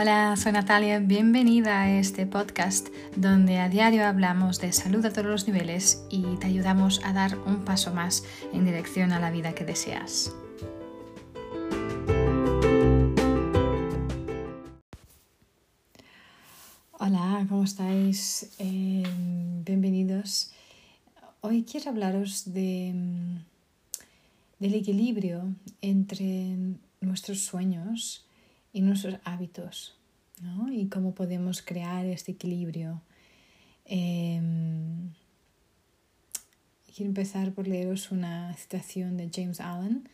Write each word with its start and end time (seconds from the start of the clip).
Hola, 0.00 0.36
soy 0.36 0.52
Natalia, 0.52 1.00
bienvenida 1.00 1.82
a 1.82 1.98
este 1.98 2.24
podcast 2.24 2.86
donde 3.16 3.58
a 3.58 3.68
diario 3.68 4.06
hablamos 4.06 4.60
de 4.60 4.72
salud 4.72 5.04
a 5.04 5.12
todos 5.12 5.26
los 5.26 5.48
niveles 5.48 6.04
y 6.08 6.22
te 6.36 6.46
ayudamos 6.46 7.00
a 7.04 7.12
dar 7.12 7.36
un 7.36 7.64
paso 7.64 7.92
más 7.92 8.22
en 8.52 8.64
dirección 8.64 9.10
a 9.10 9.18
la 9.18 9.32
vida 9.32 9.56
que 9.56 9.64
deseas. 9.64 10.32
Hola, 17.00 17.44
¿cómo 17.48 17.64
estáis? 17.64 18.52
Eh, 18.60 19.02
bienvenidos. 19.64 20.52
Hoy 21.40 21.64
quiero 21.64 21.90
hablaros 21.90 22.54
de, 22.54 22.94
del 24.60 24.74
equilibrio 24.74 25.42
entre 25.82 26.54
nuestros 27.00 27.40
sueños 27.40 28.27
y 28.72 28.80
nuestros 28.82 29.16
hábitos, 29.24 29.96
¿no? 30.40 30.72
Y 30.72 30.88
cómo 30.88 31.14
podemos 31.14 31.62
crear 31.62 32.06
este 32.06 32.32
equilibrio. 32.32 33.00
Em, 33.84 35.10
quiero 36.94 37.08
empezar 37.08 37.52
por 37.52 37.66
leeros 37.66 38.10
una 38.10 38.54
citación 38.54 39.16
de 39.16 39.30
James 39.32 39.60
Allen 39.60 40.08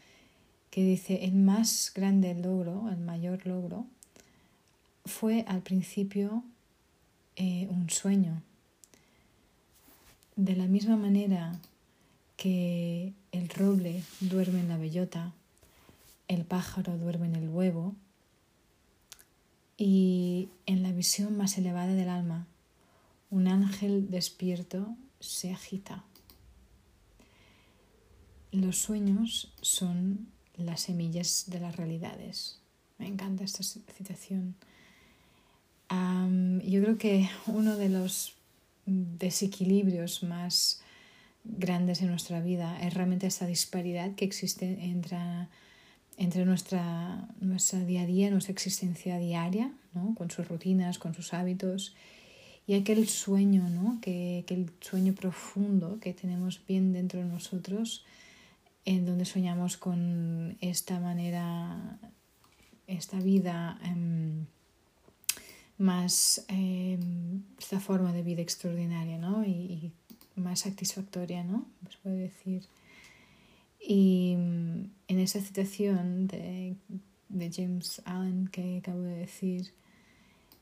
que 0.70 0.84
dice, 0.84 1.24
el 1.24 1.34
más 1.34 1.92
grande 1.94 2.34
logro, 2.34 2.90
el 2.90 2.98
mayor 2.98 3.46
logro, 3.46 3.86
fue 5.04 5.44
al 5.46 5.62
principio 5.62 6.42
eh, 7.36 7.68
un 7.70 7.90
sueño. 7.90 8.42
De 10.34 10.56
la 10.56 10.66
misma 10.66 10.96
manera 10.96 11.60
que 12.36 13.12
el 13.30 13.48
roble 13.50 14.02
duerme 14.18 14.60
en 14.60 14.68
la 14.68 14.76
bellota, 14.76 15.32
el 16.26 16.44
pájaro 16.44 16.98
duerme 16.98 17.26
en 17.26 17.36
el 17.36 17.48
huevo, 17.48 17.94
y 19.76 20.48
en 20.66 20.82
la 20.82 20.92
visión 20.92 21.36
más 21.36 21.58
elevada 21.58 21.94
del 21.94 22.08
alma, 22.08 22.46
un 23.30 23.48
ángel 23.48 24.10
despierto 24.10 24.96
se 25.20 25.52
agita. 25.52 26.04
Los 28.52 28.78
sueños 28.78 29.52
son 29.60 30.28
las 30.56 30.82
semillas 30.82 31.44
de 31.48 31.58
las 31.58 31.76
realidades. 31.76 32.60
Me 32.98 33.08
encanta 33.08 33.42
esta 33.42 33.62
citación. 33.64 34.54
yo 35.90 36.82
creo 36.82 36.98
que 36.98 37.28
uno 37.46 37.76
de 37.76 37.88
los 37.88 38.34
desequilibrios 38.86 40.22
más 40.22 40.80
grandes 41.44 42.00
en 42.00 42.08
nuestra 42.08 42.40
vida 42.40 42.80
es 42.80 42.94
realmente 42.94 43.26
esta 43.26 43.46
disparidad 43.46 44.14
que 44.14 44.24
existe 44.24 44.84
entre 44.84 45.16
entre 46.16 46.44
nuestra, 46.44 47.28
nuestra 47.40 47.80
día 47.80 48.02
a 48.02 48.06
día, 48.06 48.30
nuestra 48.30 48.52
existencia 48.52 49.18
diaria, 49.18 49.72
¿no? 49.94 50.14
con 50.14 50.30
sus 50.30 50.46
rutinas, 50.48 50.98
con 50.98 51.14
sus 51.14 51.34
hábitos, 51.34 51.94
y 52.66 52.74
aquel 52.74 53.08
sueño, 53.08 53.68
¿no? 53.68 53.98
que, 54.00 54.40
aquel 54.44 54.70
sueño 54.80 55.14
profundo 55.14 55.98
que 56.00 56.14
tenemos 56.14 56.60
bien 56.66 56.92
dentro 56.92 57.20
de 57.20 57.26
nosotros, 57.26 58.04
en 58.84 59.06
donde 59.06 59.24
soñamos 59.24 59.76
con 59.76 60.56
esta 60.60 61.00
manera, 61.00 61.98
esta 62.86 63.18
vida 63.18 63.78
em, 63.82 64.46
más, 65.78 66.44
em, 66.48 67.42
esta 67.58 67.80
forma 67.80 68.12
de 68.12 68.22
vida 68.22 68.42
extraordinaria 68.42 69.18
¿no? 69.18 69.44
y, 69.44 69.92
más 70.36 70.60
satisfactoria, 70.60 71.44
¿no? 71.44 71.64
Se 71.88 71.96
puede 72.02 72.16
decir. 72.16 72.64
Y 73.86 74.34
mm, 74.36 74.90
en 75.08 75.18
esa 75.18 75.40
citación 75.40 76.26
de, 76.26 76.76
James 77.52 78.00
Allen 78.06 78.48
que 78.48 78.78
acabo 78.78 79.00
de 79.00 79.16
decir, 79.16 79.72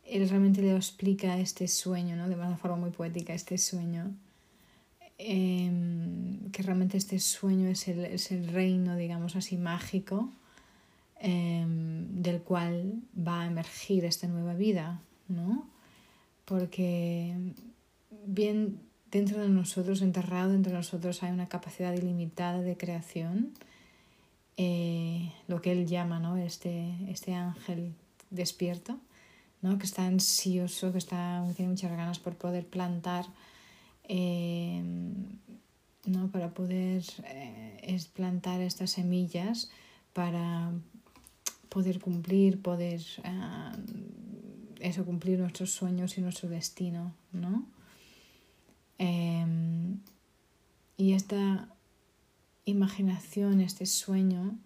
él 0.05 0.28
realmente 0.28 0.61
le 0.61 0.75
explica 0.75 1.39
este 1.39 1.69
sueño, 1.69 2.16
¿no? 2.16 2.28
de 2.28 2.34
una 2.34 2.56
forma 2.56 2.77
muy 2.77 2.91
poética, 2.91 3.34
este 3.34 3.59
sueño, 3.59 4.12
em, 5.19 6.50
que 6.50 6.62
realmente 6.62 6.97
este 6.97 7.21
sueño 7.21 7.69
es 7.69 7.87
el, 7.87 8.05
es 8.06 8.33
el 8.33 8.49
reino, 8.49 8.97
digamos 8.97 9.37
así, 9.37 9.56
mágico, 9.56 10.33
em, 11.21 12.22
del 12.22 12.43
cual 12.43 13.03
va 13.16 13.43
a 13.43 13.47
emergir 13.47 14.04
esta 14.04 14.27
nueva 14.27 14.54
vida, 14.54 15.00
¿no? 15.28 15.69
Porque 16.44 17.37
bien 18.27 18.81
dentro 19.12 19.43
de 19.43 19.49
nosotros, 19.50 20.00
enterrado 20.00 20.53
dentro 20.53 20.73
de 20.73 20.78
nosotros, 20.78 21.23
hay 21.23 21.31
una 21.31 21.47
capacidad 21.47 21.93
ilimitada 21.93 22.62
de 22.62 22.77
creación, 22.77 23.53
eh, 24.56 25.33
lo 25.49 25.61
que 25.61 25.73
él 25.73 25.87
llama 25.87 26.19
¿no? 26.19 26.37
este, 26.39 26.97
este 27.09 27.34
ángel 27.34 27.95
despierto, 28.31 28.99
¿no? 29.61 29.78
que 29.78 29.84
está 29.84 30.06
ansioso, 30.06 30.93
que 30.93 30.99
está, 30.99 31.45
tiene 31.55 31.71
muchas 31.71 31.91
ganas 31.93 32.19
por 32.19 32.34
poder 32.37 32.67
plantar, 32.67 33.27
eh, 34.05 34.83
¿no? 36.06 36.28
para 36.28 36.51
poder 36.51 37.05
eh, 37.25 38.01
plantar 38.15 38.62
estas 38.62 38.93
semillas, 38.93 39.71
para 40.15 40.72
poder 41.69 42.01
cumplir, 42.01 42.61
poder 42.61 43.03
eso, 44.81 45.05
cumplir 45.05 45.39
nuestros 45.39 45.71
sueños 45.71 46.17
y 46.19 46.22
nuestro 46.22 46.49
destino, 46.49 47.15
¿no? 47.33 47.65
Em, 49.05 49.99
y 50.97 51.15
esta 51.15 51.69
imaginación, 52.67 53.61
este 53.61 53.85
sueño, 53.85 54.57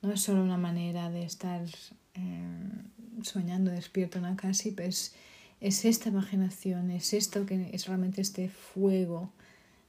no 0.00 0.12
es 0.12 0.20
solo 0.20 0.44
una 0.44 0.56
manera 0.56 1.10
de 1.10 1.24
estar 1.24 1.66
em, 2.14 2.84
soñando 3.22 3.72
despierto 3.72 4.18
en 4.18 4.24
la 4.24 4.36
casa, 4.36 4.68
es 5.60 5.84
esta 5.84 6.08
imaginación, 6.08 6.92
es 6.92 7.14
esto 7.14 7.46
que 7.46 7.70
es 7.72 7.88
realmente 7.88 8.20
este 8.20 8.48
fuego 8.48 9.32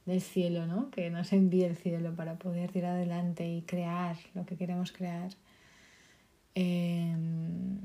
del 0.04 0.20
cielo, 0.20 0.66
¿no? 0.66 0.90
que 0.90 1.08
nos 1.10 1.32
envía 1.32 1.68
el 1.68 1.76
cielo 1.76 2.12
para 2.16 2.34
poder 2.40 2.76
ir 2.76 2.86
adelante 2.86 3.48
y 3.48 3.62
crear 3.62 4.16
lo 4.34 4.44
que 4.46 4.56
queremos 4.56 4.90
crear. 4.90 5.30
Em, 6.56 7.78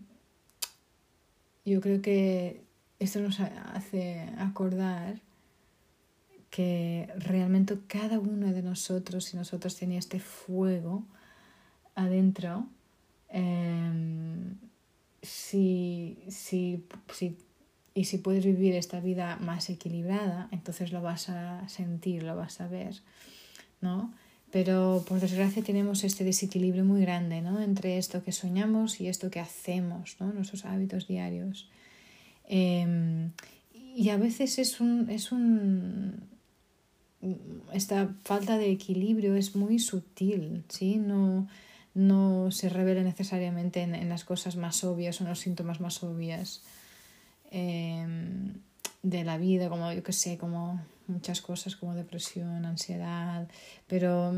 yo 1.64 1.80
creo 1.80 2.02
que 2.02 2.64
esto 2.98 3.20
nos 3.20 3.40
hace 3.40 4.28
acordar 4.40 5.22
que 6.52 7.10
realmente 7.18 7.80
cada 7.88 8.20
uno 8.20 8.52
de 8.52 8.62
nosotros 8.62 9.34
y 9.34 9.38
nosotros 9.38 9.78
tenía 9.78 9.98
este 9.98 10.20
fuego 10.20 11.04
adentro, 11.96 12.68
em, 13.30 14.58
si, 15.22 16.18
si, 16.28 16.84
si, 17.14 17.38
y 17.96 18.06
si 18.06 18.18
puedes 18.18 18.44
vivir 18.44 18.76
esta 18.76 19.00
vida 19.00 19.38
más 19.38 19.70
equilibrada, 19.70 20.50
entonces 20.52 20.92
lo 20.92 21.02
vas 21.02 21.30
a 21.30 21.68
sentir, 21.70 22.24
lo 22.24 22.36
vas 22.36 22.60
a 22.60 22.68
ver, 22.68 23.02
¿no? 23.80 24.14
Pero 24.52 25.06
por 25.08 25.22
desgracia 25.22 25.64
tenemos 25.64 26.04
este 26.04 26.26
desequilibrio 26.26 26.84
muy 26.84 27.00
grande, 27.00 27.42
¿no? 27.42 27.62
Entre 27.62 27.98
esto 27.98 28.24
que 28.26 28.34
soñamos 28.34 29.00
y 29.00 29.08
esto 29.08 29.32
que 29.32 29.40
hacemos, 29.40 30.18
¿no? 30.20 30.34
Nuestros 30.34 30.66
hábitos 30.66 31.08
diarios. 31.08 31.70
Em, 32.50 33.32
y 33.96 34.10
a 34.10 34.18
veces 34.18 34.60
es 34.60 34.82
un, 34.82 35.10
es 35.10 35.32
un, 35.32 36.31
esta 37.74 38.10
falta 38.24 38.58
de 38.58 38.72
equilibrio 38.72 39.36
es 39.36 39.56
muy 39.56 39.80
sutil, 39.80 40.64
¿sí? 40.70 40.98
No, 40.98 41.48
no 41.94 42.52
se 42.52 42.70
revela 42.70 43.04
necesariamente 43.04 43.82
en, 43.82 44.10
las 44.10 44.24
cosas 44.24 44.56
más 44.56 44.84
obvias 44.84 45.20
o 45.20 45.24
en 45.24 45.30
los 45.30 45.40
síntomas 45.40 45.80
más 45.80 46.04
obvias 46.04 46.62
em, 47.52 48.54
de 49.04 49.24
la 49.24 49.38
vida, 49.38 49.70
como 49.70 49.92
yo 49.92 50.04
que 50.04 50.14
sé, 50.14 50.38
como 50.38 50.82
muchas 51.08 51.42
cosas 51.42 51.76
como 51.76 51.96
depresión, 51.96 52.66
ansiedad, 52.66 53.48
pero 53.88 54.34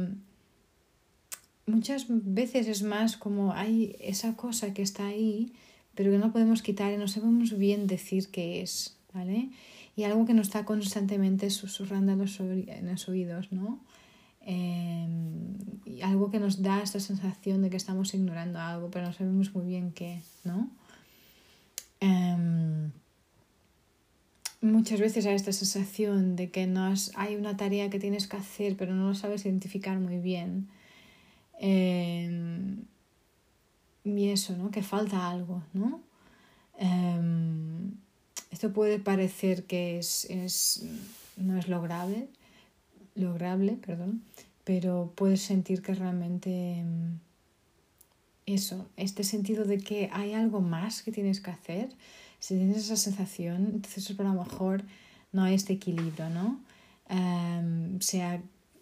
muchas 1.66 2.06
veces 2.10 2.68
es 2.68 2.84
más 2.84 3.18
como 3.18 3.54
hay 3.54 3.96
esa 4.00 4.36
cosa 4.36 4.74
que 4.74 4.82
está 4.82 5.08
ahí, 5.08 5.54
pero 5.96 6.12
que 6.12 6.18
no 6.18 6.32
podemos 6.32 6.62
quitar 6.62 6.92
y 6.92 6.98
no 6.98 7.08
sabemos 7.08 7.58
bien 7.58 7.88
decir 7.88 8.30
qué 8.30 8.62
es, 8.62 8.98
¿vale? 9.14 9.50
Y 9.96 10.04
algo 10.04 10.26
que 10.26 10.34
nos 10.34 10.48
está 10.48 10.66
constantemente 10.66 11.50
susurrando 11.50 12.14
en 12.14 12.20
los, 12.20 12.40
oídos, 13.10 13.52
¿no? 13.52 13.80
Em, 14.42 15.56
y 15.86 16.02
algo 16.02 16.32
que 16.32 16.40
nos 16.40 16.62
da 16.62 16.82
esta 16.82 17.00
sensación 17.00 17.62
de 17.62 17.70
que 17.70 17.78
estamos 17.78 18.14
ignorando 18.14 18.60
algo, 18.60 18.90
pero 18.90 19.06
no 19.06 19.14
sabemos 19.14 19.54
muy 19.54 19.66
bien 19.66 19.92
qué, 19.92 20.22
¿no? 20.44 20.70
Em, 22.00 22.92
muchas 24.62 25.00
veces 25.00 25.26
hay 25.26 25.36
esta 25.36 25.54
sensación 25.54 26.36
de 26.36 26.50
que 26.50 26.66
no 26.66 26.92
hay 27.16 27.36
una 27.36 27.56
tarea 27.56 27.90
que 27.90 28.00
tienes 28.00 28.28
que 28.28 28.38
hacer, 28.38 28.76
pero 28.76 28.96
no 28.96 29.10
lo 29.10 29.16
sabes 29.16 29.46
identificar 29.46 30.00
muy 30.00 30.18
bien. 30.18 30.70
Em, 31.60 32.86
y 34.04 34.30
eso, 34.30 34.58
¿no? 34.58 34.72
Que 34.72 34.82
falta 34.82 35.30
algo, 35.30 35.64
¿no? 35.74 36.02
Esto 38.54 38.72
puede 38.72 39.00
parecer 39.00 39.64
que 39.64 39.98
es, 39.98 40.26
es, 40.26 40.86
no 41.38 41.58
es 41.58 41.68
lograble, 41.68 42.28
lograble 43.16 43.80
perdón, 43.84 44.22
pero 44.64 45.12
puedes 45.16 45.42
sentir 45.42 45.82
que 45.82 45.96
realmente 45.96 46.84
eso, 48.46 48.88
este 48.96 49.24
sentido 49.24 49.66
de 49.66 49.80
que 49.80 50.08
hay 50.14 50.34
algo 50.34 50.62
más 50.62 51.02
que 51.02 51.12
tienes 51.12 51.42
que 51.42 51.50
hacer, 51.50 51.90
si 52.38 52.56
tienes 52.56 52.78
esa 52.78 52.96
sensación, 52.96 53.72
entonces 53.74 54.16
por 54.16 54.28
lo 54.28 54.34
mejor 54.34 54.84
no 55.32 55.42
hay 55.42 55.56
este 55.56 55.74
equilibrio, 55.74 56.30
¿no? 56.30 56.62
Em, 57.10 58.00
sea 58.02 58.40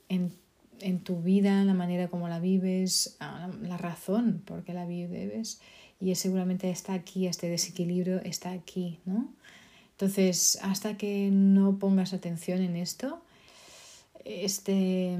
en, 0.09 0.33
en, 0.81 0.99
tu 0.99 1.21
vida, 1.21 1.63
la 1.63 1.73
manera 1.73 2.09
como 2.09 2.27
la 2.27 2.39
vives, 2.39 3.15
ah, 3.21 3.49
la 3.61 3.77
razón 3.77 4.41
por 4.45 4.65
qué 4.65 4.73
la 4.73 4.85
vives, 4.85 5.61
y 6.01 6.13
seguramente 6.15 6.69
está 6.69 6.93
aquí, 6.93 7.27
este 7.27 7.47
desequilibrio 7.47 8.19
está 8.21 8.51
aquí, 8.51 8.99
¿no? 9.05 9.29
Entonces, 10.01 10.57
hasta 10.63 10.97
que 10.97 11.29
no 11.31 11.77
pongas 11.77 12.11
atención 12.11 12.63
en 12.63 12.75
esto, 12.75 13.21
este, 14.25 15.15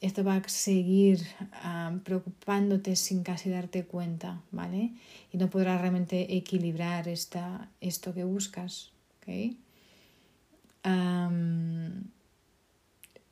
esto 0.00 0.24
va 0.24 0.36
a 0.36 0.48
seguir 0.48 1.20
ah, 1.52 1.92
preocupándote 2.02 2.96
sin 2.96 3.22
casi 3.22 3.50
darte 3.50 3.84
cuenta, 3.84 4.40
¿vale? 4.52 4.92
Y 5.34 5.36
no 5.36 5.50
podrás 5.50 5.82
realmente 5.82 6.34
equilibrar 6.34 7.08
esta, 7.08 7.68
esto 7.82 8.14
que 8.14 8.24
buscas, 8.24 8.90
¿ok? 9.20 9.54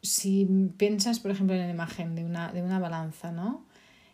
si 0.02 0.44
piensas, 0.76 1.18
por 1.18 1.30
ejemplo, 1.30 1.56
en 1.56 1.62
la 1.62 1.70
imagen 1.70 2.14
de 2.14 2.26
una, 2.26 2.52
de 2.52 2.62
una 2.62 2.78
balanza, 2.78 3.32
¿no? 3.32 3.64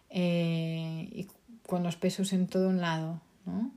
Eh, 0.09 1.09
y 1.11 1.27
con 1.67 1.83
los 1.83 1.97
pesos 1.97 2.33
en 2.33 2.47
todo 2.47 2.69
un 2.69 2.81
lado, 2.81 3.21
¿no? 3.45 3.73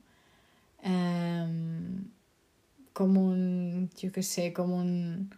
Como 2.98 3.24
un, 3.24 3.92
yo 3.96 4.12
qué 4.12 4.24
sé, 4.24 4.54
como 4.54 4.78
un, 4.78 5.30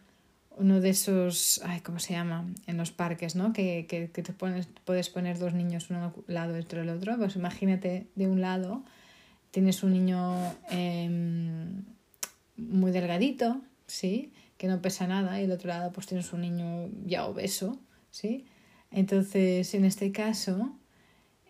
uno 0.55 0.79
de 0.79 0.91
esos, 0.91 1.59
ay, 1.65 1.81
¿cómo 1.81 1.99
se 1.99 2.13
llama? 2.13 2.45
En 2.67 2.77
los 2.77 2.91
parques, 2.91 3.35
¿no? 3.35 3.51
Que, 3.51 3.85
que, 3.85 4.09
que 4.11 4.23
te 4.23 4.31
pones, 4.31 4.69
puedes 4.85 5.09
poner 5.09 5.37
dos 5.39 5.53
niños 5.53 5.89
uno 5.89 6.13
al 6.15 6.33
lado 6.33 6.53
dentro 6.53 6.79
del 6.79 6.87
otro. 6.87 7.17
Pues 7.17 7.35
imagínate 7.35 8.07
de 8.15 8.27
un 8.27 8.39
lado 8.39 8.85
tienes 9.51 9.83
un 9.83 9.91
niño 9.91 10.37
em, 10.69 11.83
muy 12.55 12.91
delgadito, 12.91 13.59
¿sí? 13.87 14.31
Que 14.57 14.67
no 14.67 14.81
pesa 14.81 15.05
nada 15.05 15.37
y 15.39 15.41
del 15.41 15.51
otro 15.51 15.67
lado 15.67 15.91
pues 15.91 16.07
tienes 16.07 16.31
un 16.31 16.39
niño 16.39 16.89
ya 17.05 17.25
obeso, 17.25 17.77
¿sí? 18.09 18.45
Entonces, 18.89 19.73
en 19.73 19.83
este 19.83 20.13
caso, 20.13 20.78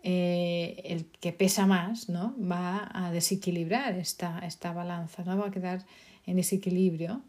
eh, 0.02 0.80
el 0.84 1.06
que 1.06 1.32
pesa 1.32 1.66
más, 1.66 2.08
¿no? 2.08 2.34
Va 2.40 2.90
a 2.92 3.10
desequilibrar 3.12 3.98
esta, 3.98 4.38
esta 4.40 4.72
balanza, 4.72 5.24
¿no? 5.24 5.38
Va 5.38 5.48
a 5.48 5.50
quedar 5.50 5.84
en 6.26 6.36
desequilibrio 6.36 7.22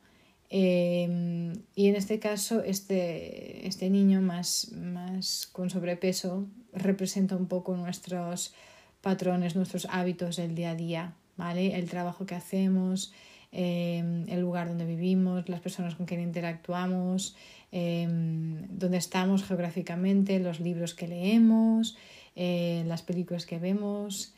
Em, 0.54 1.54
y 1.76 1.88
en 1.88 1.96
este 1.96 2.20
caso, 2.20 2.62
este, 2.62 3.66
este 3.66 3.90
niño 3.90 4.20
más, 4.20 4.74
más 4.74 5.48
con 5.50 5.70
sobrepeso 5.70 6.46
representa 6.74 7.38
un 7.38 7.48
poco 7.48 7.78
nuestros 7.78 8.54
patrones, 9.00 9.56
nuestros 9.56 9.88
hábitos 9.90 10.36
del 10.36 10.54
día 10.54 10.72
a 10.72 10.76
día, 10.76 11.14
¿vale? 11.38 11.76
El 11.80 11.90
trabajo 11.90 12.26
que 12.26 12.36
hacemos, 12.36 13.14
em, 13.54 14.28
el 14.28 14.42
lugar 14.42 14.68
donde 14.68 14.86
vivimos, 14.86 15.48
las 15.48 15.62
personas 15.62 15.96
con 15.96 16.06
quien 16.06 16.20
interactuamos, 16.20 17.38
em, 17.72 18.68
donde 18.70 18.98
estamos 18.98 19.44
geográficamente, 19.44 20.40
los 20.40 20.60
libros 20.60 20.94
que 20.94 21.08
leemos, 21.08 21.98
eh, 22.36 22.84
las 22.88 23.02
películas 23.02 23.46
que 23.46 23.60
vemos, 23.60 24.34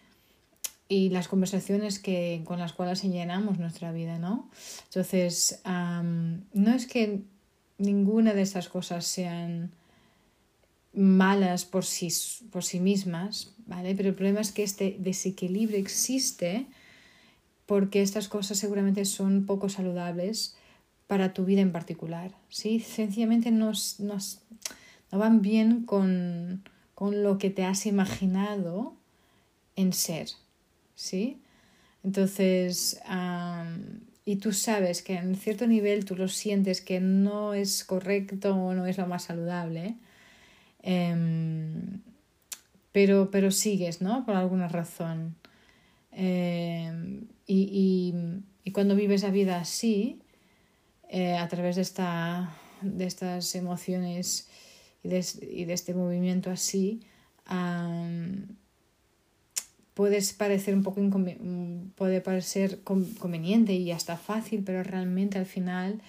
y 0.89 1.09
las 1.09 1.27
conversaciones 1.27 1.99
que, 1.99 2.41
con 2.45 2.59
las 2.59 2.73
cuales 2.73 3.01
llenamos 3.03 3.57
nuestra 3.57 3.91
vida, 3.91 4.19
¿no? 4.19 4.49
Entonces, 4.85 5.61
no 5.65 6.73
es 6.75 6.87
que 6.87 7.21
ninguna 7.77 8.33
de 8.33 8.41
estas 8.41 8.69
cosas 8.69 9.05
sean 9.05 9.71
malas 10.93 11.65
por 11.65 11.85
sí, 11.85 12.09
por 12.51 12.63
sí 12.63 12.79
mismas, 12.79 13.53
¿vale? 13.65 13.95
Pero 13.95 14.09
el 14.09 14.15
problema 14.15 14.41
es 14.41 14.51
que 14.51 14.63
este 14.63 14.95
desequilibrio 14.99 15.79
existe 15.79 16.67
porque 17.65 18.01
estas 18.01 18.27
cosas 18.27 18.57
seguramente 18.57 19.05
son 19.05 19.45
poco 19.45 19.69
saludables 19.69 20.55
para 21.07 21.33
tu 21.33 21.45
vida 21.45 21.61
en 21.61 21.71
particular, 21.71 22.31
¿sí? 22.49 22.79
Sencillamente 22.79 23.51
no, 23.51 23.71
no, 23.99 24.17
van 25.11 25.41
bien 25.41 25.83
con, 25.83 26.63
con 26.95 27.23
lo 27.23 27.37
que 27.37 27.49
te 27.49 27.65
has 27.65 27.85
imaginado 27.85 28.95
en 29.75 29.93
ser, 29.93 30.29
¿sí? 30.95 31.39
Entonces, 32.03 32.99
y 34.25 34.35
tú 34.37 34.51
sabes 34.53 35.01
que 35.01 35.15
en 35.15 35.35
cierto 35.35 35.67
nivel 35.67 36.05
tú 36.05 36.15
lo 36.15 36.27
sientes 36.27 36.81
que 36.81 36.99
no 36.99 37.53
es 37.53 37.83
correcto 37.83 38.55
o 38.55 38.73
no 38.73 38.85
es 38.85 38.97
lo 38.97 39.07
más 39.07 39.23
saludable, 39.23 39.95
em, 40.81 42.01
pero, 42.91 43.31
pero 43.31 43.51
sigues, 43.51 44.01
¿no? 44.01 44.25
Por 44.25 44.35
alguna 44.35 44.67
razón. 44.67 45.35
Em, 46.11 47.27
y, 47.47 48.13
y, 48.63 48.71
cuando 48.71 48.95
vives 48.95 49.23
la 49.23 49.31
vida 49.31 49.59
así, 49.59 50.19
eh, 51.15 51.37
a 51.37 51.47
través 51.47 51.75
de, 51.75 51.83
esta, 51.83 52.57
de 52.81 53.05
estas 53.05 53.53
emociones 53.53 54.47
y 55.03 55.09
de, 55.09 55.23
y 55.43 55.65
de 55.65 55.73
este 55.73 55.93
movimiento 55.93 56.49
así, 56.49 57.01
puede 59.93 60.19
parecer 60.35 60.73
un 60.73 60.81
poco 60.81 61.01
puede 61.93 62.19
parecer 62.19 62.81
conveniente 62.81 63.73
y 63.73 63.91
hasta 63.91 64.17
fácil, 64.17 64.63
pero 64.65 64.81
realmente 64.81 65.37
al 65.37 65.45
final 65.45 66.01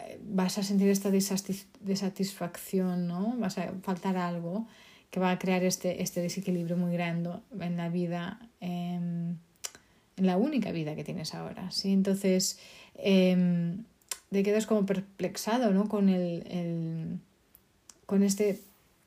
eh, 0.00 0.18
vas 0.24 0.56
a 0.56 0.62
sentir 0.62 0.88
esta 0.88 1.10
desatisfacción, 1.10 3.06
¿no? 3.06 3.34
Vas 3.36 3.58
a 3.58 3.70
faltar 3.82 4.16
algo 4.16 4.66
que 5.10 5.20
va 5.20 5.30
a 5.30 5.38
crear 5.38 5.62
este, 5.62 6.02
este 6.02 6.22
desequilibrio 6.22 6.78
muy 6.78 6.94
grande 6.94 7.32
en 7.60 7.76
la 7.76 7.90
vida, 7.90 8.48
em, 8.60 9.36
en 10.16 10.26
la 10.26 10.38
única 10.38 10.72
vida 10.72 10.96
que 10.96 11.04
tienes 11.04 11.34
ahora, 11.34 11.70
¿sí? 11.70 11.92
Entonces, 11.92 12.58
eh, 12.94 13.76
te 14.32 14.42
quedas 14.42 14.66
como 14.66 14.86
perplexado, 14.86 15.72
¿no? 15.72 15.88
Con 15.88 16.08
el, 16.08 16.44
el 16.48 17.18
con 18.06 18.22
este 18.22 18.60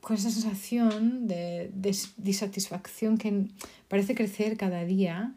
con 0.06 0.16
esa 0.16 0.30
sensación 0.30 1.28
de, 1.28 1.72
disatisfacción 2.18 3.18
que 3.18 3.48
parece 3.88 4.14
crecer 4.14 4.56
cada 4.56 4.86
día 4.86 5.34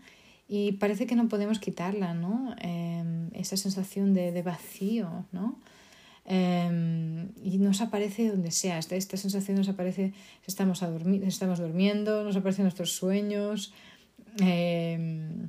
y 0.46 0.72
parece 0.72 1.06
que 1.06 1.16
no 1.16 1.28
podemos 1.28 1.58
quitarla, 1.58 2.12
¿no? 2.12 2.54
Em, 2.60 3.30
esa 3.32 3.56
sensación 3.56 4.12
de, 4.12 4.42
vacío, 4.42 5.24
¿no? 5.32 5.58
Em, 6.26 7.30
y 7.42 7.56
nos 7.56 7.80
aparece 7.80 8.28
donde 8.28 8.50
sea, 8.50 8.78
esta, 8.78 8.94
esta 8.94 9.16
sensación 9.16 9.56
nos 9.56 9.70
aparece 9.70 10.12
si 10.42 10.48
estamos, 10.48 10.82
a 10.82 10.90
dormir, 10.90 11.24
estamos 11.24 11.60
durmiendo, 11.60 12.22
nos 12.22 12.36
aparecen 12.36 12.64
nuestros 12.64 12.92
sueños. 12.92 13.72
Em, 14.38 15.48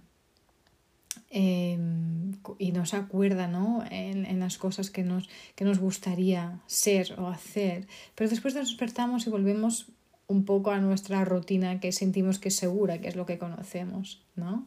Em, 1.32 2.34
y 2.58 2.72
nos 2.72 2.96
acuerda 2.96 3.48
¿no? 3.48 3.84
en, 3.92 4.26
en, 4.26 4.40
las 4.40 4.58
cosas 4.58 4.90
que 4.90 5.04
nos, 5.04 5.30
que 5.56 5.64
nos 5.64 5.78
gustaría 5.78 6.60
ser 6.66 7.14
o 7.20 7.28
hacer, 7.28 7.86
pero 8.16 8.32
después 8.32 8.56
nos 8.56 8.70
despertamos 8.70 9.28
y 9.28 9.30
volvemos 9.30 9.92
un 10.26 10.46
poco 10.46 10.72
a 10.72 10.80
nuestra 10.80 11.26
rutina 11.26 11.80
que 11.80 11.92
sentimos 11.92 12.40
que 12.40 12.50
es 12.50 12.56
segura, 12.56 13.00
que 13.00 13.10
es 13.10 13.16
lo 13.16 13.26
que 13.26 13.38
conocemos, 13.38 14.22
¿no? 14.36 14.66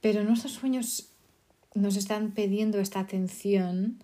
Pero 0.00 0.24
nuestros 0.24 0.52
sueños 0.52 1.10
nos 1.74 1.96
están 1.96 2.32
pidiendo 2.32 2.78
esta 2.80 3.00
atención 3.00 4.02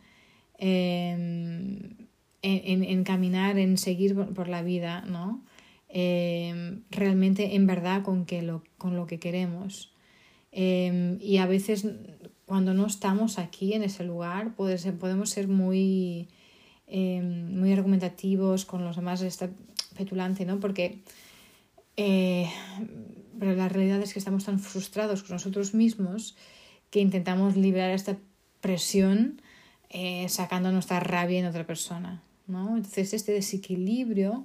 em, 0.59 1.97
en, 2.43 2.85
en, 2.85 3.05
caminar, 3.05 3.59
en 3.59 3.79
seguir 3.79 4.15
por, 4.15 4.49
la 4.49 4.63
vida, 4.63 5.03
¿no? 5.03 5.43
Em, 5.89 6.83
realmente 6.91 7.57
en 7.57 7.67
verdad 7.67 8.03
con, 8.03 8.27
que 8.27 8.43
lo, 8.43 8.63
con 8.77 8.95
lo 8.95 9.07
que 9.07 9.19
queremos. 9.19 9.93
Em, 10.61 11.19
y 11.21 11.37
a 11.37 11.47
veces 11.47 11.87
cuando 12.45 12.75
no 12.75 12.87
estamos 12.87 13.39
aquí 13.39 13.75
en 13.75 13.85
ese 13.85 14.03
lugar 14.03 14.57
podemos 14.57 15.31
ser 15.31 15.47
muy, 15.47 16.27
em, 16.89 17.57
muy 17.57 17.73
argumentativos 17.73 18.65
con 18.65 18.85
los 18.85 18.97
demás, 18.97 19.23
está 19.23 19.51
petulante, 19.97 20.45
¿no? 20.45 20.59
Porque 20.59 20.99
eh, 21.97 22.51
pero 23.39 23.55
la 23.55 23.69
realidad 23.69 24.03
es 24.03 24.13
que 24.13 24.19
estamos 24.19 24.47
tan 24.47 24.59
frustrados 24.59 25.23
con 25.23 25.35
nosotros 25.35 25.75
mismos 25.75 26.37
que 26.91 26.99
intentamos 26.99 27.57
liberar 27.57 27.91
esta 27.91 28.17
presión 28.61 29.41
eh, 29.91 30.29
sacando 30.29 30.73
nuestra 30.73 30.99
rabia 30.99 31.39
en 31.39 31.47
otra 31.47 31.69
persona, 31.69 32.21
¿no? 32.49 32.77
Entonces 32.77 33.15
este 33.15 33.31
desequilibrio 33.31 34.45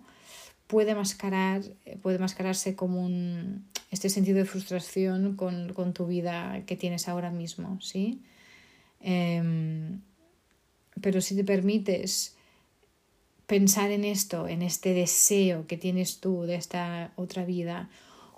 puede, 0.67 0.93
mascarar, 0.93 1.63
puede 2.03 2.19
mascararse 2.19 2.75
como 2.75 3.03
un, 3.03 3.65
este 3.93 4.09
sentido 4.09 4.37
de 4.37 4.45
frustración 4.45 5.35
con, 5.35 5.73
con 5.73 5.93
tu 5.93 6.05
vida 6.07 6.63
que 6.65 6.75
tienes 6.75 7.07
ahora 7.07 7.31
mismo, 7.31 7.79
¿sí? 7.81 8.21
Em, 8.99 10.01
pero 11.01 11.21
si 11.21 11.35
te 11.35 11.43
permites 11.43 12.35
pensar 13.47 13.91
en 13.91 14.03
esto, 14.03 14.47
en 14.47 14.61
este 14.61 14.93
deseo 14.93 15.67
que 15.67 15.77
tienes 15.77 16.19
tú 16.19 16.43
de 16.43 16.55
esta 16.55 17.11
otra 17.15 17.45
vida, 17.45 17.89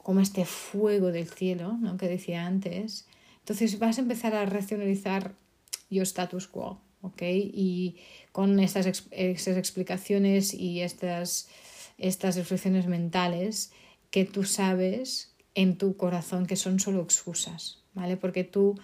como 0.03 0.19
este 0.19 0.45
fuego 0.45 1.11
del 1.11 1.27
cielo, 1.27 1.77
¿no? 1.79 1.97
que 1.97 2.07
decía 2.07 2.45
antes, 2.45 3.07
entonces 3.39 3.79
vas 3.79 3.97
a 3.97 4.01
empezar 4.01 4.35
a 4.35 4.45
racionalizar 4.45 5.33
your 5.89 6.03
status 6.05 6.47
quo, 6.47 6.79
¿ok? 7.01 7.21
Y 7.23 7.97
con 8.31 8.59
estas, 8.59 9.07
estas 9.11 9.57
explicaciones 9.57 10.53
y 10.53 10.81
estas 10.81 11.47
estas 11.97 12.35
reflexiones 12.35 12.87
mentales 12.87 13.71
que 14.11 14.25
tú 14.25 14.43
sabes 14.43 15.34
en 15.55 15.77
tu 15.77 15.97
corazón 15.97 16.45
que 16.45 16.55
son 16.57 16.79
solo 16.79 17.01
excusas, 17.01 17.81
¿vale? 17.93 18.17
Porque 18.17 18.43
tú 18.43 18.75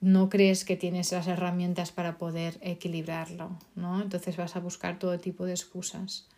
no 0.00 0.28
crees 0.28 0.64
que 0.64 0.76
tienes 0.76 1.10
las 1.10 1.26
herramientas 1.26 1.90
para 1.90 2.16
poder 2.16 2.58
equilibrarlo, 2.62 3.58
¿no? 3.74 4.00
Entonces 4.00 4.36
vas 4.36 4.54
a 4.54 4.60
buscar 4.60 5.00
todo 5.00 5.18
tipo 5.18 5.44
de 5.44 5.52
excusas. 5.52 6.28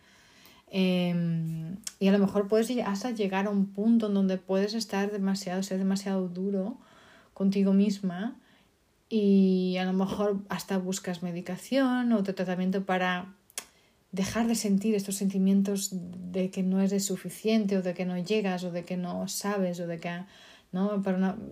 Em, 0.71 1.77
y 1.99 2.07
a 2.07 2.11
lo 2.11 2.19
mejor 2.19 2.47
puedes 2.47 2.71
hasta 2.85 3.11
llegar 3.11 3.45
a 3.45 3.49
un 3.49 3.67
punto 3.67 4.07
en 4.07 4.13
donde 4.13 4.37
puedes 4.37 4.73
estar 4.73 5.11
demasiado, 5.11 5.61
ser 5.63 5.77
demasiado 5.77 6.27
duro 6.29 6.77
contigo 7.33 7.73
misma 7.73 8.37
y 9.09 9.75
a 9.77 9.83
lo 9.83 9.93
mejor 9.93 10.39
hasta 10.47 10.77
buscas 10.77 11.21
medicación 11.21 12.13
o 12.13 12.23
tratamiento 12.23 12.85
para 12.85 13.35
dejar 14.11 14.47
de 14.47 14.55
sentir 14.55 14.95
estos 14.95 15.15
sentimientos 15.15 15.89
de 15.93 16.49
que 16.49 16.63
no 16.63 16.81
eres 16.81 17.05
suficiente 17.05 17.77
o 17.77 17.81
de 17.81 17.93
que 17.93 18.05
no 18.05 18.17
llegas 18.17 18.63
o 18.63 18.71
de 18.71 18.83
que 18.83 18.97
no 18.97 19.27
sabes 19.27 19.79
o 19.79 19.87
de 19.87 19.99
que 19.99 20.23
no 20.71 21.03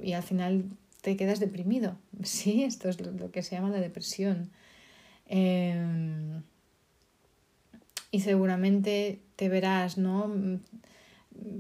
y 0.02 0.14
al 0.14 0.24
final 0.24 0.66
te 1.02 1.16
quedas 1.16 1.40
deprimido. 1.40 1.98
Sí 2.24 2.64
esto 2.64 2.90
es 2.90 3.00
lo 3.00 3.32
que 3.32 3.44
se 3.44 3.56
llama 3.56 3.70
la 3.70 3.80
depresión. 3.80 4.50
Em, 5.28 6.42
y 8.12 8.22
seguramente 8.22 9.20
te 9.36 9.48
verás 9.48 9.98
no 9.98 10.60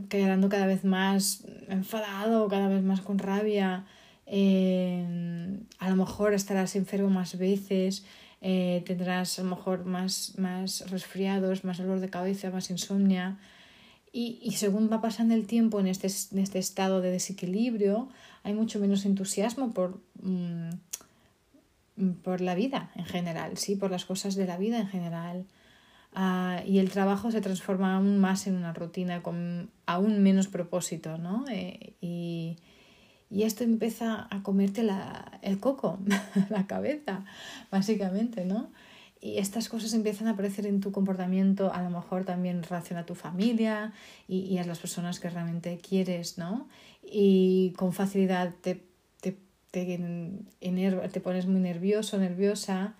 quedando 0.09 0.49
cada 0.49 0.65
vez 0.65 0.83
más 0.83 1.45
enfadado 1.69 2.47
cada 2.49 2.67
vez 2.67 2.83
más 2.83 3.01
con 3.01 3.19
rabia. 3.19 3.85
Em, 4.25 5.61
a 5.79 5.89
lo 5.89 5.95
mejor 5.95 6.33
estarás 6.33 6.75
enfermo 6.75 7.09
más 7.09 7.37
veces 7.37 8.03
eh, 8.41 8.83
tendrás 8.85 9.39
a 9.39 9.43
lo 9.43 9.49
mejor 9.49 9.85
más, 9.85 10.33
más 10.37 10.89
resfriados, 10.89 11.63
más 11.63 11.77
dolor 11.77 11.99
de 11.99 12.09
cabeza, 12.09 12.51
más 12.51 12.69
insomnia. 12.69 13.37
Y, 14.11 14.39
y 14.41 14.53
según 14.53 14.89
va 14.91 15.01
pasando 15.01 15.35
el 15.35 15.45
tiempo 15.45 15.79
en 15.79 15.87
este, 15.87 16.07
en 16.31 16.39
este 16.39 16.59
estado 16.59 17.01
de 17.01 17.11
desequilibrio, 17.11 18.09
hay 18.43 18.53
mucho 18.53 18.79
menos 18.79 19.05
entusiasmo 19.05 19.73
por, 19.73 20.01
mm, 20.21 20.69
por 22.23 22.41
la 22.41 22.55
vida 22.55 22.91
en 22.95 23.05
general, 23.05 23.57
¿sí? 23.57 23.75
por 23.75 23.91
las 23.91 24.05
cosas 24.05 24.35
de 24.35 24.47
la 24.47 24.57
vida 24.57 24.79
en 24.79 24.87
general. 24.87 25.45
Uh, 26.15 26.65
y 26.65 26.79
el 26.79 26.89
trabajo 26.89 27.29
se 27.29 27.39
transforma 27.39 27.95
aún 27.95 28.17
más 28.17 28.47
en 28.47 28.55
una 28.55 28.73
rutina 28.73 29.21
con 29.21 29.69
aún 29.85 30.23
menos 30.23 30.47
propósito, 30.47 31.19
¿no? 31.19 31.45
Eh, 31.51 31.93
y, 32.01 32.57
y 33.29 33.43
esto 33.43 33.63
empieza 33.63 34.27
a 34.29 34.41
comerte 34.43 34.83
la, 34.83 35.39
el 35.41 35.59
coco, 35.59 35.99
la 36.49 36.65
cabeza, 36.67 37.25
básicamente, 37.71 38.45
¿no? 38.45 38.71
Y 39.21 39.37
estas 39.37 39.67
cosas 39.67 39.93
empiezan 39.93 40.27
a 40.27 40.31
aparecer 40.31 40.65
en 40.65 40.79
tu 40.79 40.91
comportamiento, 40.91 41.73
a 41.73 41.83
lo 41.83 41.89
mejor 41.89 42.23
también 42.23 42.57
en 42.57 42.63
relación 42.63 42.97
a 42.97 43.05
tu 43.05 43.15
familia 43.15 43.93
y, 44.27 44.39
y 44.39 44.57
a 44.59 44.63
las 44.63 44.79
personas 44.79 45.19
que 45.19 45.29
realmente 45.29 45.77
quieres, 45.77 46.37
¿no? 46.37 46.67
Y 47.03 47.73
con 47.75 47.91
facilidad 47.91 48.53
te, 48.61 48.81
te, 49.19 49.37
te, 49.71 49.99
te 51.11 51.21
pones 51.21 51.47
muy 51.47 51.59
nervioso, 51.59 52.17
nerviosa, 52.17 52.95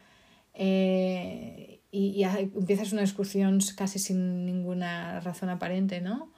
eh, 0.53 1.79
y, 1.91 2.07
y 2.09 2.24
empiezas 2.24 2.91
una 2.91 3.01
discusión 3.01 3.59
casi 3.75 3.98
sin 3.98 4.45
ninguna 4.45 5.21
razón 5.21 5.50
aparente, 5.50 6.01
¿no? 6.01 6.29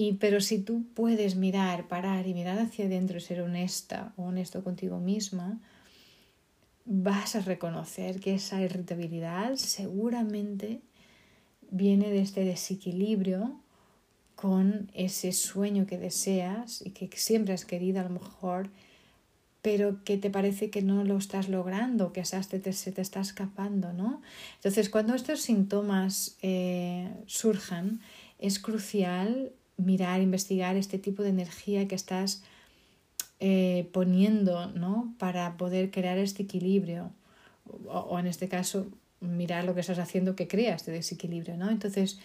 Y, 0.00 0.12
pero 0.14 0.40
si 0.40 0.60
tú 0.60 0.84
puedes 0.94 1.34
mirar, 1.34 1.88
parar 1.88 2.28
y 2.28 2.32
mirar 2.32 2.60
hacia 2.60 2.86
adentro 2.86 3.18
y 3.18 3.20
ser 3.20 3.42
honesta 3.42 4.12
o 4.16 4.26
honesto 4.26 4.62
contigo 4.62 5.00
misma, 5.00 5.58
vas 6.84 7.34
a 7.34 7.40
reconocer 7.40 8.20
que 8.20 8.36
esa 8.36 8.62
irritabilidad 8.62 9.56
seguramente 9.56 10.80
viene 11.70 12.10
de 12.10 12.20
este 12.20 12.44
desequilibrio 12.44 13.58
con 14.36 14.88
ese 14.94 15.32
sueño 15.32 15.84
que 15.88 15.98
deseas 15.98 16.80
y 16.86 16.90
que 16.90 17.10
siempre 17.16 17.52
has 17.52 17.64
querido 17.64 17.98
a 17.98 18.04
lo 18.04 18.10
mejor, 18.10 18.70
pero 19.62 20.04
que 20.04 20.16
te 20.16 20.30
parece 20.30 20.70
que 20.70 20.80
no 20.80 21.02
lo 21.02 21.18
estás 21.18 21.48
logrando, 21.48 22.12
que 22.12 22.24
se 22.24 22.40
te, 22.60 22.70
está 22.70 23.20
escapando, 23.20 23.92
¿no? 23.92 24.22
Entonces, 24.54 24.90
cuando 24.90 25.16
estos 25.16 25.40
síntomas 25.40 26.36
eh, 26.40 27.12
surjan, 27.26 28.00
es 28.38 28.60
crucial 28.60 29.50
mirar, 29.78 30.20
investigar 30.20 30.76
este 30.76 30.98
tipo 30.98 31.22
de 31.22 31.30
energía 31.30 31.88
que 31.88 31.94
estás 31.94 32.42
eh, 33.40 33.88
poniendo 33.92 34.66
¿no? 34.72 35.14
para 35.18 35.56
poder 35.56 35.90
crear 35.90 36.18
este 36.18 36.42
equilibrio. 36.42 37.12
O, 37.86 38.18
en 38.18 38.26
este 38.26 38.48
caso, 38.48 38.90
mirar 39.20 39.64
lo 39.64 39.74
que 39.74 39.80
estás 39.80 39.98
haciendo 39.98 40.34
que 40.34 40.48
crea 40.48 40.74
este 40.74 40.90
desequilibrio. 40.90 41.56
¿no? 41.56 41.70
Entonces, 41.70 42.18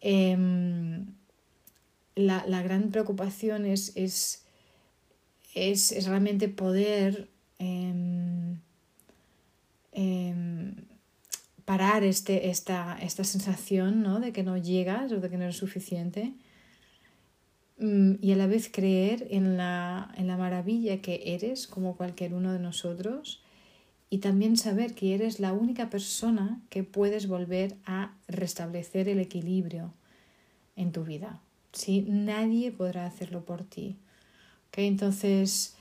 em, 0.00 1.06
la, 2.14 2.44
la, 2.46 2.62
gran 2.62 2.90
preocupación 2.90 3.64
es, 3.64 3.92
es, 3.96 4.44
es, 5.54 5.92
es 5.92 6.06
realmente 6.06 6.48
poder 6.48 7.28
em, 7.58 8.58
em, 9.92 10.74
parar 11.64 12.02
este, 12.02 12.50
esta, 12.50 12.98
esta 13.00 13.24
sensación 13.24 14.02
¿no? 14.02 14.20
de 14.20 14.32
que 14.32 14.42
no 14.42 14.58
llegas 14.58 15.12
o 15.12 15.20
de 15.20 15.30
que 15.30 15.38
no 15.38 15.44
eres 15.44 15.56
suficiente 15.56 16.34
y 17.80 18.32
a 18.32 18.36
la 18.36 18.46
vez 18.48 18.68
creer 18.72 19.28
en 19.30 19.56
la, 19.56 20.12
en 20.16 20.26
la 20.26 20.36
maravilla 20.36 21.00
que 21.00 21.22
eres 21.26 21.66
como 21.68 21.96
cualquier 21.96 22.34
uno 22.34 22.52
de 22.52 22.58
nosotros 22.58 23.40
y 24.10 24.18
también 24.18 24.56
saber 24.56 24.94
que 24.94 25.14
eres 25.14 25.38
la 25.38 25.52
única 25.52 25.90
persona 25.90 26.60
que 26.70 26.82
puedes 26.82 27.28
volver 27.28 27.76
a 27.84 28.14
restablecer 28.26 29.08
el 29.08 29.20
equilibrio 29.20 29.92
en 30.76 30.92
tu 30.92 31.04
vida. 31.04 31.40
¿sí? 31.72 32.04
Nadie 32.08 32.72
podrá 32.72 33.06
hacerlo 33.06 33.44
por 33.44 33.62
ti. 33.64 33.96
Entonces, 34.76 35.76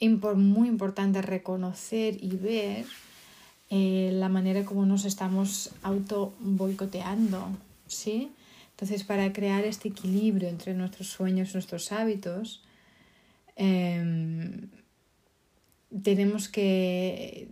muy 0.00 0.68
importante 0.68 1.22
reconocer 1.22 2.22
y 2.22 2.36
ver 2.36 2.86
eh, 3.70 4.10
la 4.12 4.28
manera 4.28 4.64
como 4.64 4.86
nos 4.86 5.04
estamos 5.04 5.70
auto 5.82 6.34
boicoteando, 6.38 7.48
¿sí? 7.88 8.30
Entonces, 8.76 9.04
para 9.04 9.32
crear 9.32 9.64
este 9.64 9.88
equilibrio 9.88 10.50
entre 10.50 10.74
nuestros 10.74 11.08
sueños 11.08 11.48
y 11.50 11.52
nuestros 11.54 11.92
hábitos, 11.92 12.62
em, 13.56 14.68
tenemos 16.02 16.50
que 16.50 17.48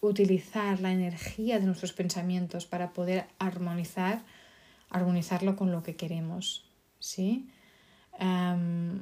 utilizar 0.00 0.80
la 0.80 0.90
energía 0.90 1.58
de 1.58 1.66
nuestros 1.66 1.92
pensamientos 1.92 2.64
para 2.64 2.94
poder 2.94 3.26
armonizar, 3.38 4.22
armonizarlo 4.88 5.54
con 5.54 5.70
lo 5.70 5.82
que 5.82 5.96
queremos. 5.96 6.64
¿sí? 6.98 7.46
Em, 8.18 9.00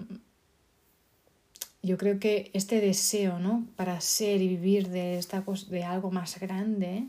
yo 1.80 1.96
creo 1.96 2.18
que 2.18 2.50
este 2.54 2.80
deseo 2.80 3.38
¿no? 3.38 3.68
para 3.76 4.00
ser 4.00 4.42
y 4.42 4.48
vivir 4.48 4.88
de, 4.88 5.16
esta, 5.16 5.44
de 5.70 5.84
algo 5.84 6.10
más 6.10 6.40
grande 6.40 7.06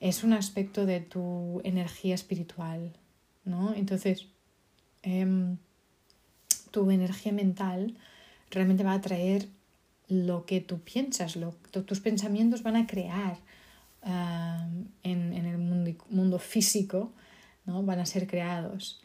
es 0.00 0.22
un 0.22 0.34
aspecto 0.34 0.84
de 0.84 1.00
tu 1.00 1.62
energía 1.64 2.14
espiritual, 2.14 2.92
¿no? 3.44 3.74
Entonces, 3.74 4.26
em, 5.02 5.56
tu 6.70 6.90
energía 6.90 7.32
mental 7.32 7.96
realmente 8.50 8.84
va 8.84 8.94
a 8.94 9.00
traer 9.00 9.48
lo 10.08 10.44
que 10.44 10.60
tú 10.60 10.80
piensas, 10.80 11.36
lo, 11.36 11.52
tus 11.70 12.00
pensamientos 12.00 12.62
van 12.62 12.76
a 12.76 12.86
crear 12.86 13.38
en, 14.02 15.32
el 15.34 15.58
mundo, 15.58 15.92
mundo 16.08 16.38
físico, 16.38 17.12
¿no? 17.66 17.82
van 17.82 18.00
a 18.00 18.06
ser 18.06 18.26
creados. 18.26 19.00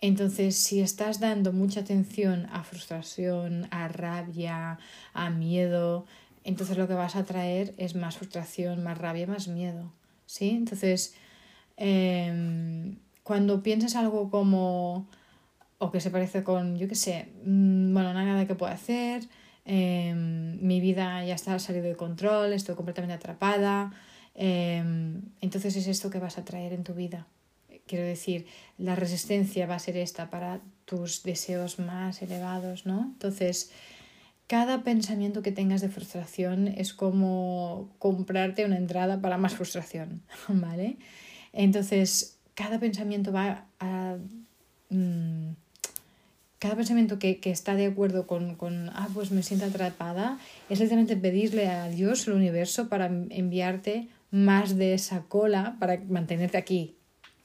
Entonces, 0.00 0.56
si 0.56 0.80
estás 0.80 1.18
dando 1.18 1.52
mucha 1.52 1.80
atención 1.80 2.46
a 2.52 2.62
frustración, 2.62 3.66
a 3.70 3.88
rabia, 3.88 4.78
a 5.12 5.30
miedo, 5.30 6.06
entonces 6.44 6.78
lo 6.78 6.86
que 6.86 6.94
vas 6.94 7.16
a 7.16 7.24
traer 7.24 7.74
es 7.78 7.96
más 7.96 8.16
frustración, 8.16 8.82
más 8.82 8.96
rabia, 8.96 9.26
más 9.26 9.48
miedo. 9.48 9.92
¿sí? 10.24 10.50
Entonces, 10.50 11.14
em, 11.76 12.96
cuando 13.28 13.62
piensas 13.62 13.94
algo 13.94 14.30
como, 14.30 15.06
o 15.76 15.92
que 15.92 16.00
se 16.00 16.10
parece 16.10 16.42
con, 16.42 16.78
yo 16.78 16.88
qué 16.88 16.94
sé, 16.94 17.28
mm, 17.44 17.92
bueno, 17.92 18.14
nada 18.14 18.46
que 18.46 18.54
puedo 18.54 18.72
hacer, 18.72 19.28
em, 19.66 20.58
mi 20.66 20.80
vida 20.80 21.22
ya 21.26 21.34
está 21.34 21.58
salido 21.58 21.84
de 21.84 21.94
control, 21.94 22.54
estoy 22.54 22.74
completamente 22.74 23.12
atrapada, 23.12 23.92
em, 24.34 25.20
entonces 25.42 25.76
es 25.76 25.88
esto 25.88 26.08
que 26.08 26.18
vas 26.18 26.38
a 26.38 26.44
traer 26.46 26.72
en 26.72 26.84
tu 26.84 26.94
vida. 26.94 27.26
Quiero 27.86 28.06
decir, 28.06 28.46
la 28.78 28.94
resistencia 28.94 29.66
va 29.66 29.74
a 29.74 29.78
ser 29.78 29.98
esta 29.98 30.30
para 30.30 30.60
tus 30.86 31.22
deseos 31.22 31.78
más 31.78 32.22
elevados, 32.22 32.86
¿no? 32.86 33.10
Entonces, 33.12 33.70
cada 34.46 34.82
pensamiento 34.84 35.42
que 35.42 35.52
tengas 35.52 35.82
de 35.82 35.90
frustración 35.90 36.66
es 36.66 36.94
como 36.94 37.90
comprarte 37.98 38.64
una 38.64 38.78
entrada 38.78 39.20
para 39.20 39.36
más 39.36 39.54
frustración, 39.54 40.22
¿vale? 40.48 40.96
Entonces, 41.52 42.37
cada 42.58 42.80
pensamiento 42.80 43.30
va 43.30 43.66
a... 43.78 44.16
Mm, 44.90 45.52
cada 46.58 46.74
pensamiento 46.74 47.20
que, 47.20 47.38
que, 47.38 47.52
está 47.52 47.76
de 47.76 47.86
acuerdo 47.86 48.26
con, 48.26 48.56
con, 48.56 48.90
ah, 48.94 49.08
pues 49.14 49.30
me 49.30 49.44
siento 49.44 49.66
atrapada, 49.66 50.40
es 50.68 50.80
literalmente 50.80 51.16
pedirle 51.16 51.68
a 51.68 51.88
Dios, 51.88 52.26
el 52.26 52.34
universo, 52.34 52.88
para 52.88 53.06
enviarte 53.06 54.08
más 54.32 54.76
de 54.76 54.94
esa 54.94 55.22
cola 55.22 55.76
para 55.78 56.00
mantenerte 56.08 56.58
aquí, 56.58 56.96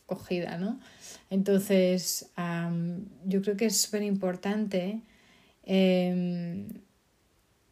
acogida, 0.05 0.57
¿no? 0.57 0.79
Entonces, 1.29 2.31
yo 3.25 3.41
creo 3.43 3.55
que 3.55 3.67
es 3.67 3.81
súper 3.81 4.01
importante 4.01 4.99
em, 5.63 6.69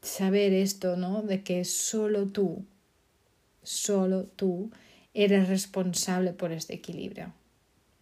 saber 0.03 0.53
esto, 0.53 0.95
¿no? 0.95 1.24
De 1.24 1.41
que 1.41 1.65
solo 1.65 2.27
tú, 2.27 2.63
solo 3.63 4.25
tú 4.25 4.69
eres 5.13 5.50
responsable 5.50 6.34
por 6.34 6.51
este 6.51 6.74
equilibrio, 6.74 7.34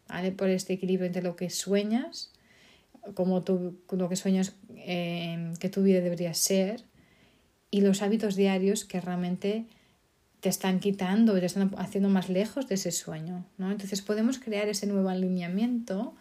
¿vale? 0.08 0.32
Por 0.32 0.50
este 0.50 0.74
equilibrio 0.74 1.08
entre 1.08 1.22
lo 1.22 1.36
que 1.36 1.50
sueñas, 1.50 2.32
como 3.14 3.44
tú, 3.44 3.80
lo 3.92 4.10
que 4.10 4.16
sueñas 4.16 4.56
em, 4.76 5.56
que 5.56 5.70
tu 5.70 5.84
vida 5.84 6.02
debería 6.02 6.34
ser, 6.34 6.84
y 7.72 7.82
los 7.82 8.02
hábitos 8.02 8.36
diarios 8.36 8.86
que 8.86 9.00
realmente 9.00 9.66
te 10.40 10.50
están 10.50 10.80
quitando 10.80 11.38
te 11.40 11.46
están 11.46 11.72
haciendo 11.78 12.10
más 12.10 12.30
lejos 12.30 12.68
de 12.68 12.76
ese 12.76 12.92
sueño. 12.92 13.46
¿no? 13.58 13.72
Entonces 13.72 14.02
podemos 14.02 14.40
crear 14.40 14.70
ese 14.70 14.88
nuevo 14.88 15.10
alineamiento 15.10 16.16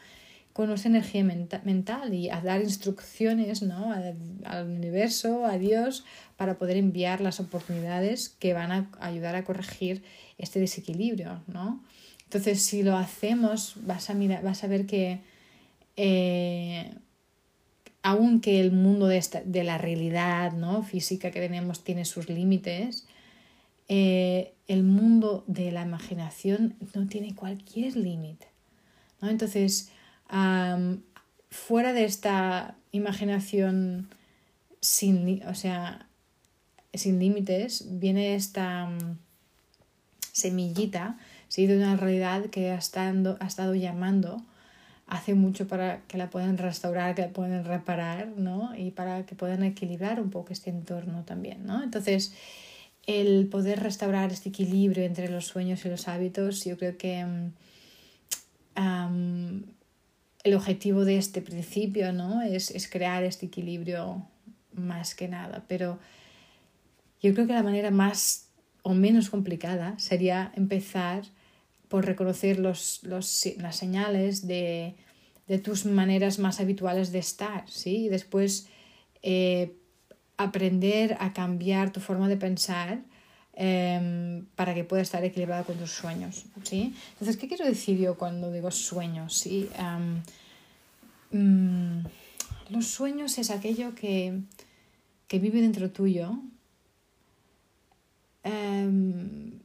con 0.58 0.66
nuestra 0.66 0.90
energía 0.90 1.22
mental 1.22 2.12
y 2.12 2.30
a 2.30 2.40
dar 2.40 2.60
instrucciones 2.60 3.62
¿no? 3.62 3.92
al, 3.92 4.66
universo, 4.66 5.46
a 5.46 5.56
Dios, 5.56 6.04
para 6.36 6.58
poder 6.58 6.76
enviar 6.76 7.20
las 7.20 7.38
oportunidades 7.38 8.28
que 8.28 8.54
van 8.54 8.72
a 8.72 8.90
ayudar 8.98 9.36
a 9.36 9.44
corregir 9.44 10.02
este 10.36 10.58
desequilibrio. 10.58 11.44
¿no? 11.46 11.84
Entonces, 12.24 12.60
si 12.60 12.82
lo 12.82 12.96
hacemos, 12.96 13.74
vas 13.82 14.10
a, 14.10 14.14
mirar, 14.14 14.42
vas 14.42 14.64
a 14.64 14.66
ver 14.66 14.86
que 14.86 15.20
eh, 15.96 16.92
aunque 18.02 18.58
el 18.58 18.72
mundo 18.72 19.06
de, 19.06 19.18
esta, 19.18 19.42
de 19.44 19.62
la 19.62 19.78
realidad 19.78 20.54
¿no? 20.54 20.82
física 20.82 21.30
que 21.30 21.38
tenemos 21.38 21.84
tiene 21.84 22.04
sus 22.04 22.28
límites, 22.28 23.06
eh, 23.86 24.54
el 24.66 24.82
mundo 24.82 25.44
de 25.46 25.70
la 25.70 25.82
imaginación 25.82 26.74
no 26.96 27.06
tiene 27.06 27.36
cualquier 27.36 27.94
límite. 27.94 28.48
¿no? 29.20 29.28
Entonces, 29.28 29.92
fuera 31.50 31.92
de 31.92 32.04
esta 32.04 32.76
imaginación 32.92 34.08
sin, 34.80 35.42
o 35.47 35.54
sea, 35.54 36.06
sin 36.94 37.18
límites, 37.18 37.87
viene 37.99 38.35
esta 38.35 38.88
semillita 40.32 41.18
¿sí? 41.49 41.66
de 41.66 41.76
una 41.76 41.97
realidad 41.97 42.47
que 42.47 42.70
ha 42.70 42.76
estado, 42.76 43.37
ha 43.40 43.47
estado 43.47 43.75
llamando 43.75 44.42
hace 45.06 45.35
mucho 45.35 45.66
para 45.66 46.02
que 46.02 46.18
la 46.18 46.30
puedan 46.30 46.58
restaurar, 46.58 47.14
que 47.14 47.23
la 47.23 47.30
puedan 47.30 47.64
reparar, 47.64 48.28
¿no? 48.37 48.75
Y 48.76 48.90
para 48.90 49.25
que 49.25 49.35
puedan 49.35 49.62
equilibrar 49.62 50.20
un 50.20 50.28
poco 50.30 50.52
este 50.52 50.68
entorno 50.68 51.25
también, 51.25 51.64
¿no? 51.64 51.82
Entonces, 51.82 52.35
el 53.06 53.49
poder 53.49 53.80
restaurar 53.82 54.32
este 54.32 54.50
equilibrio 54.50 55.04
entre 55.04 55.30
los 55.30 55.47
sueños 55.47 55.82
y 55.87 55.88
los 55.88 56.08
hábitos, 56.08 56.62
yo 56.66 56.76
creo 56.76 56.99
que 56.99 57.25
el 60.45 60.54
objetivo 60.54 61.04
de 61.04 61.18
este 61.18 61.42
principio 61.42 62.12
¿no? 62.12 62.42
es, 62.42 62.71
es 62.71 62.88
crear 62.88 63.25
este 63.25 63.47
equilibrio 63.47 64.26
más 64.73 65.14
que 65.14 65.28
nada. 65.28 65.64
Pero 65.68 65.99
yo 67.21 67.35
creo 67.35 67.47
que 67.47 67.52
la 67.52 67.62
manera 67.62 67.90
más 67.90 68.49
o 68.83 68.95
menos 68.95 69.30
complicada 69.30 69.99
sería 69.99 70.52
empezar 70.57 71.25
por 71.88 72.04
reconocer 72.04 72.59
los, 72.59 73.02
los, 73.02 73.49
las 73.59 73.76
señales 73.76 74.47
de, 74.47 74.95
de, 75.47 75.59
tus 75.59 75.87
maneras 75.87 76.38
más 76.38 76.61
habituales 76.61 77.12
de 77.12 77.18
estar, 77.18 77.68
¿sí? 77.68 78.04
Y 78.04 78.09
después 78.09 78.68
eh, 79.23 79.75
aprender 80.37 81.16
a 81.18 81.33
cambiar 81.33 81.92
tu 81.92 82.00
forma 82.00 82.28
de 82.28 82.37
pensar 82.37 83.02
em, 83.60 84.46
para 84.54 84.72
que 84.72 84.84
pueda 84.84 85.02
estar 85.02 85.24
equilibrada 85.24 85.64
con 85.64 85.76
tus 85.76 85.90
sueños. 85.90 86.46
¿sí? 86.62 86.94
Entonces, 87.14 87.36
¿qué 87.36 87.48
quiero 87.48 87.66
decir 87.66 87.98
yo 87.98 88.16
cuando 88.16 88.52
digo 88.52 88.70
sueños? 88.70 89.34
¿sí? 89.34 89.68
Mm, 91.32 92.06
los 92.71 92.86
sueños 92.86 93.36
es 93.38 93.50
aquello 93.50 93.97
que, 93.97 94.38
que 95.26 95.40
vive 95.40 95.60
dentro 95.60 95.90
tuyo 95.90 96.38
em, 98.44 99.58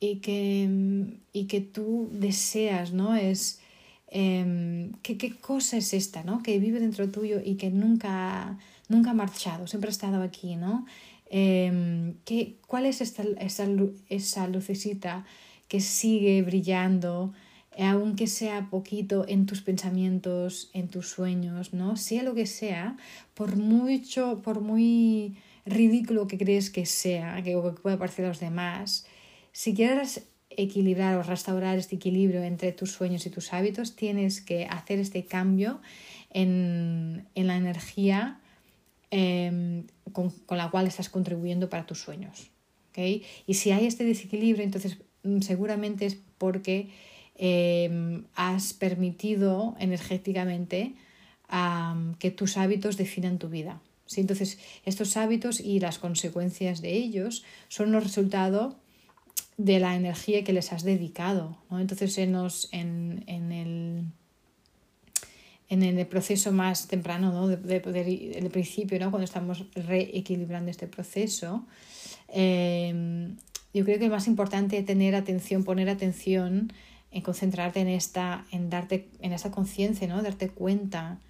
y, 0.00 0.16
que, 0.16 1.16
y 1.32 1.44
que 1.44 1.60
tú 1.60 2.10
deseas, 2.12 2.92
¿no? 2.92 3.14
Es 3.14 3.60
em, 4.08 4.94
¿qué, 5.02 5.16
qué 5.16 5.36
cosa 5.36 5.76
es 5.76 5.94
esta, 5.94 6.24
¿no? 6.24 6.42
Que 6.42 6.58
vive 6.58 6.80
dentro 6.80 7.08
tuyo 7.08 7.40
y 7.44 7.54
que 7.54 7.70
nunca 7.70 8.58
nunca 8.88 9.10
ha 9.10 9.14
marchado, 9.14 9.66
siempre 9.66 9.88
ha 9.88 9.92
estado 9.92 10.22
aquí, 10.22 10.56
¿no? 10.56 10.86
Em, 11.30 12.14
¿qué, 12.24 12.56
¿Cuál 12.66 12.86
es 12.86 13.00
esta, 13.00 13.22
esa, 13.40 13.66
esa 14.08 14.48
lucecita 14.48 15.26
que 15.68 15.80
sigue 15.80 16.42
brillando, 16.42 17.32
aunque 17.78 18.26
sea 18.26 18.68
poquito 18.70 19.26
en 19.28 19.46
tus 19.46 19.60
pensamientos, 19.62 20.70
en 20.72 20.88
tus 20.88 21.08
sueños, 21.08 21.74
¿no? 21.74 21.96
Sea 21.96 22.22
lo 22.22 22.34
que 22.34 22.46
sea, 22.46 22.96
por 23.34 23.56
mucho, 23.56 24.40
por 24.42 24.60
muy 24.60 25.36
ridículo 25.66 26.26
que 26.26 26.38
crees 26.38 26.70
que 26.70 26.86
sea, 26.86 27.36
que, 27.42 27.52
que 27.52 27.80
pueda 27.82 27.98
parecer 27.98 28.24
a 28.24 28.28
los 28.28 28.40
demás, 28.40 29.06
si 29.52 29.74
quieres 29.74 30.24
equilibrar 30.50 31.16
o 31.16 31.22
restaurar 31.22 31.78
este 31.78 31.96
equilibrio 31.96 32.42
entre 32.42 32.72
tus 32.72 32.90
sueños 32.90 33.26
y 33.26 33.30
tus 33.30 33.52
hábitos, 33.52 33.96
tienes 33.96 34.40
que 34.40 34.64
hacer 34.64 34.98
este 34.98 35.24
cambio 35.24 35.80
en, 36.30 37.28
en 37.34 37.46
la 37.46 37.56
energía 37.56 38.40
Em, 39.10 39.86
con, 40.12 40.32
la 40.50 40.70
cual 40.70 40.86
estás 40.86 41.08
contribuyendo 41.08 41.68
para 41.68 41.86
tus 41.86 42.00
sueños. 42.00 42.50
Y 43.46 43.54
si 43.54 43.70
hay 43.70 43.86
este 43.86 44.04
desequilibrio, 44.04 44.64
entonces 44.64 44.98
mm, 45.22 45.40
seguramente 45.40 46.06
es 46.06 46.18
porque 46.36 46.88
em, 47.36 48.24
has 48.34 48.72
permitido 48.72 49.76
energéticamente 49.78 50.94
que 52.18 52.30
tus 52.30 52.58
hábitos 52.58 52.96
definan 52.98 53.38
tu 53.38 53.48
vida. 53.48 53.80
¿sí? 54.04 54.20
Entonces, 54.20 54.58
estos 54.84 55.16
hábitos 55.16 55.60
y 55.60 55.80
las 55.80 55.98
consecuencias 55.98 56.82
de 56.82 56.92
ellos 56.92 57.44
son 57.68 57.90
los 57.92 58.02
resultados 58.02 58.74
de 59.56 59.80
la 59.80 59.96
energía 59.96 60.44
que 60.44 60.52
les 60.52 60.72
has 60.72 60.82
dedicado. 60.82 61.56
Entonces, 61.70 62.18
en, 62.18 62.34
en, 62.72 63.24
en 63.26 63.52
el 63.52 64.04
en 65.68 65.82
el 65.82 66.06
proceso 66.06 66.50
más 66.52 66.88
temprano, 66.88 67.32
¿no? 67.32 67.48
de, 67.48 67.80
poder, 67.80 68.08
el 68.08 68.50
principio, 68.50 68.98
¿no? 68.98 69.10
cuando 69.10 69.24
estamos 69.24 69.64
reequilibrando 69.74 70.70
este 70.70 70.86
proceso, 70.86 71.66
em, 72.28 73.36
yo 73.74 73.84
creo 73.84 73.98
que 73.98 74.06
es 74.06 74.10
más 74.10 74.26
importante 74.28 74.82
tener 74.82 75.14
atención, 75.14 75.64
poner 75.64 75.90
atención 75.90 76.72
en 77.10 77.22
concentrarte 77.22 77.80
en 77.80 77.88
esta, 77.88 78.46
en 78.50 78.70
darte, 78.70 79.08
en 79.20 79.32
esta 79.32 79.50
conciencia, 79.50 80.06
¿no? 80.08 80.22
Darte 80.22 80.50
cuenta 80.50 81.20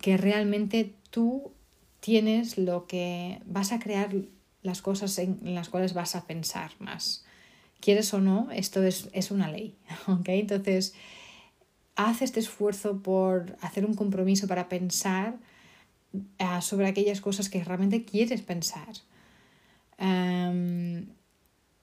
que 0.00 0.16
realmente 0.16 0.94
tú 1.10 1.52
tienes 2.00 2.56
lo 2.58 2.86
que 2.86 3.40
vas 3.46 3.72
a 3.72 3.78
crear 3.78 4.14
las 4.62 4.82
cosas 4.82 5.18
en, 5.18 5.54
las 5.54 5.68
cuales 5.68 5.94
vas 5.94 6.14
a 6.14 6.26
pensar 6.26 6.72
más. 6.78 7.24
Quieres 7.80 8.12
o 8.14 8.20
no, 8.20 8.48
esto 8.52 8.82
es, 8.82 9.08
es 9.12 9.30
una 9.30 9.50
ley. 9.50 9.76
¿ok? 10.06 10.28
Entonces, 10.28 10.94
haz 11.96 12.22
este 12.22 12.40
esfuerzo 12.40 13.02
por 13.02 13.56
hacer 13.60 13.84
un 13.84 13.94
compromiso 13.94 14.46
para 14.46 14.68
pensar 14.68 15.38
ah, 16.38 16.60
sobre 16.60 16.86
aquellas 16.86 17.20
cosas 17.20 17.48
que 17.48 17.64
realmente 17.64 18.04
quieres 18.04 18.42
pensar. 18.42 18.94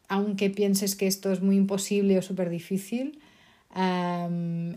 aunque 0.08 0.52
pienses 0.52 0.96
que 0.96 1.08
esto 1.08 1.32
es 1.32 1.42
muy 1.42 1.56
imposible 1.56 2.18
o 2.20 2.22
súper 2.22 2.50
difícil, 2.50 3.20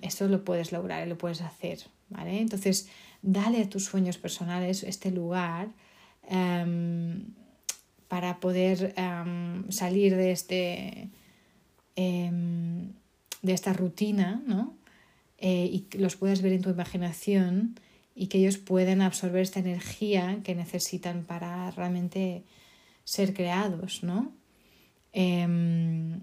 esto 0.00 0.28
lo 0.28 0.42
puedes 0.44 0.72
lograr 0.72 1.06
y 1.06 1.10
lo 1.10 1.18
puedes 1.18 1.42
hacer. 1.42 1.80
¿vale? 2.08 2.40
Entonces, 2.40 2.88
dale 3.20 3.60
a 3.62 3.68
tus 3.68 3.84
sueños 3.84 4.16
personales 4.16 4.82
este 4.82 5.10
lugar 5.10 5.68
para 8.08 8.40
poder 8.40 8.94
salir 9.68 10.16
de, 10.16 10.32
este, 10.32 11.10
em, 11.94 12.92
de 13.42 13.52
esta 13.52 13.74
rutina, 13.74 14.42
¿no? 14.46 14.74
Eh, 15.38 15.84
y 15.92 15.98
los 15.98 16.16
puedas 16.16 16.42
ver 16.42 16.52
en 16.52 16.62
tu 16.62 16.70
imaginación 16.70 17.78
y 18.14 18.28
que 18.28 18.38
ellos 18.38 18.56
puedan 18.56 19.02
absorber 19.02 19.42
esta 19.42 19.60
energía 19.60 20.40
que 20.42 20.54
necesitan 20.54 21.24
para 21.24 21.70
realmente 21.72 22.42
ser 23.04 23.34
creados, 23.34 24.02
¿no? 24.02 24.32
Em, 25.12 26.20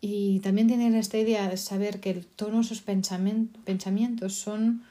y 0.00 0.40
también 0.40 0.68
tener 0.68 0.94
esta 0.94 1.18
idea 1.18 1.48
de 1.48 1.56
saber 1.56 2.00
que 2.00 2.14
todos 2.14 2.52
nuestros 2.52 2.80
pensamientos 2.82 4.34
son 4.34 4.82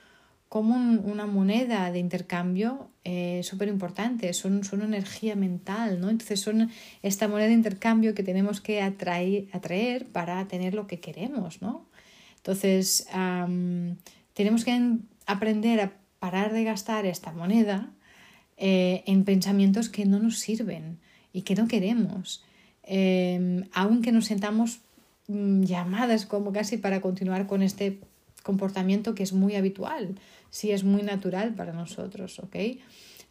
como 0.52 0.76
una 0.76 1.26
moneda 1.28 1.92
de 1.92 2.00
intercambio 2.00 2.90
eh, 3.06 3.42
súper 3.44 3.70
importante, 3.70 4.34
son, 4.34 4.66
son 4.66 4.82
energía 4.82 5.36
mental, 5.38 6.02
¿no? 6.02 6.10
Entonces 6.10 6.42
son 6.42 6.70
esta 7.02 7.30
moneda 7.30 7.48
de 7.48 7.54
intercambio 7.54 8.14
que 8.14 8.22
tenemos 8.22 8.60
que 8.60 8.82
atraer, 8.82 9.48
atraer 9.54 10.08
para 10.08 10.46
tener 10.50 10.74
lo 10.74 10.88
que 10.88 11.00
queremos, 11.00 11.62
¿no? 11.62 11.86
Entonces, 12.44 13.08
tenemos 14.34 14.66
que 14.66 14.98
aprender 15.28 15.80
a 15.80 15.94
parar 16.20 16.54
de 16.54 16.64
gastar 16.64 17.06
esta 17.06 17.32
moneda 17.32 17.92
eh, 18.58 19.04
en 19.06 19.24
pensamientos 19.26 19.90
que 19.90 20.06
no 20.06 20.20
nos 20.20 20.40
sirven 20.40 21.00
y 21.34 21.42
que 21.42 21.56
no 21.56 21.68
queremos, 21.68 22.44
em, 22.84 23.66
aunque 23.74 24.12
nos 24.12 24.26
sentamos 24.26 24.82
mm, 25.28 25.64
llamadas 25.64 26.26
como 26.26 26.52
casi 26.52 26.78
para 26.78 27.00
continuar 27.00 27.48
con 27.48 27.62
este 27.62 28.00
comportamiento 28.44 29.16
que 29.16 29.24
es 29.24 29.34
muy 29.34 29.56
habitual, 29.56 30.16
sí 30.50 30.72
es 30.72 30.84
muy 30.84 31.04
natural 31.04 31.54
para 31.54 31.74
nosotros, 31.74 32.40
¿ok? 32.40 32.56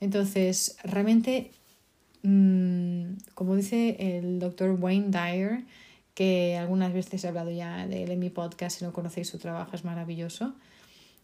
Entonces, 0.00 0.76
realmente, 0.82 1.50
mm, 2.22 3.12
como 3.34 3.56
dice 3.56 3.96
el 3.98 4.38
doctor 4.38 4.76
Wayne 4.80 5.10
Dyer, 5.10 5.64
que 6.14 6.56
algunas 6.56 6.92
veces 6.92 7.24
he 7.24 7.28
hablado 7.28 7.50
ya 7.50 7.86
de 7.86 8.04
él 8.04 8.10
en 8.10 8.18
mi 8.18 8.30
podcast, 8.30 8.78
si 8.78 8.84
no 8.84 8.92
conocéis 8.92 9.28
su 9.28 9.38
trabajo 9.38 9.74
es 9.74 9.84
maravilloso, 9.84 10.54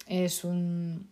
es 0.07 0.45
un... 0.45 1.09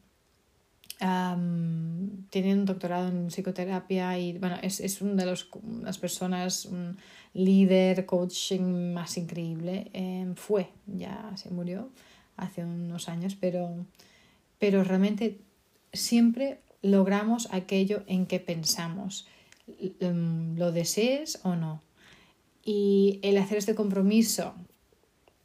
tiene 0.99 2.55
un 2.55 2.65
doctorado 2.65 3.09
en 3.09 3.29
psicoterapia 3.29 4.19
y 4.19 4.39
bueno, 4.39 4.57
es, 4.63 4.81
es 4.81 5.03
una 5.03 5.25
de 5.25 5.31
los, 5.31 5.49
las 5.83 5.99
personas, 5.99 6.67
un 6.67 6.97
líder, 7.35 8.07
coaching 8.07 8.93
más 8.95 9.17
increíble. 9.17 9.91
Em, 9.93 10.35
fue, 10.35 10.69
ya 10.87 11.33
se 11.37 11.51
murió 11.51 11.91
hace 12.37 12.65
unos 12.65 13.09
años, 13.09 13.37
pero, 13.39 13.85
pero 14.59 14.85
realmente 14.85 15.41
siempre 15.93 16.61
logramos 16.83 17.49
aquello 17.53 18.03
en 18.07 18.27
que 18.27 18.41
pensamos, 18.41 19.27
em, 20.01 20.57
lo 20.57 20.73
desees 20.73 21.41
o 21.43 21.57
no. 21.57 21.81
Y 22.65 23.21
el 23.23 23.37
hacer 23.39 23.59
este 23.59 23.75
compromiso 23.75 24.55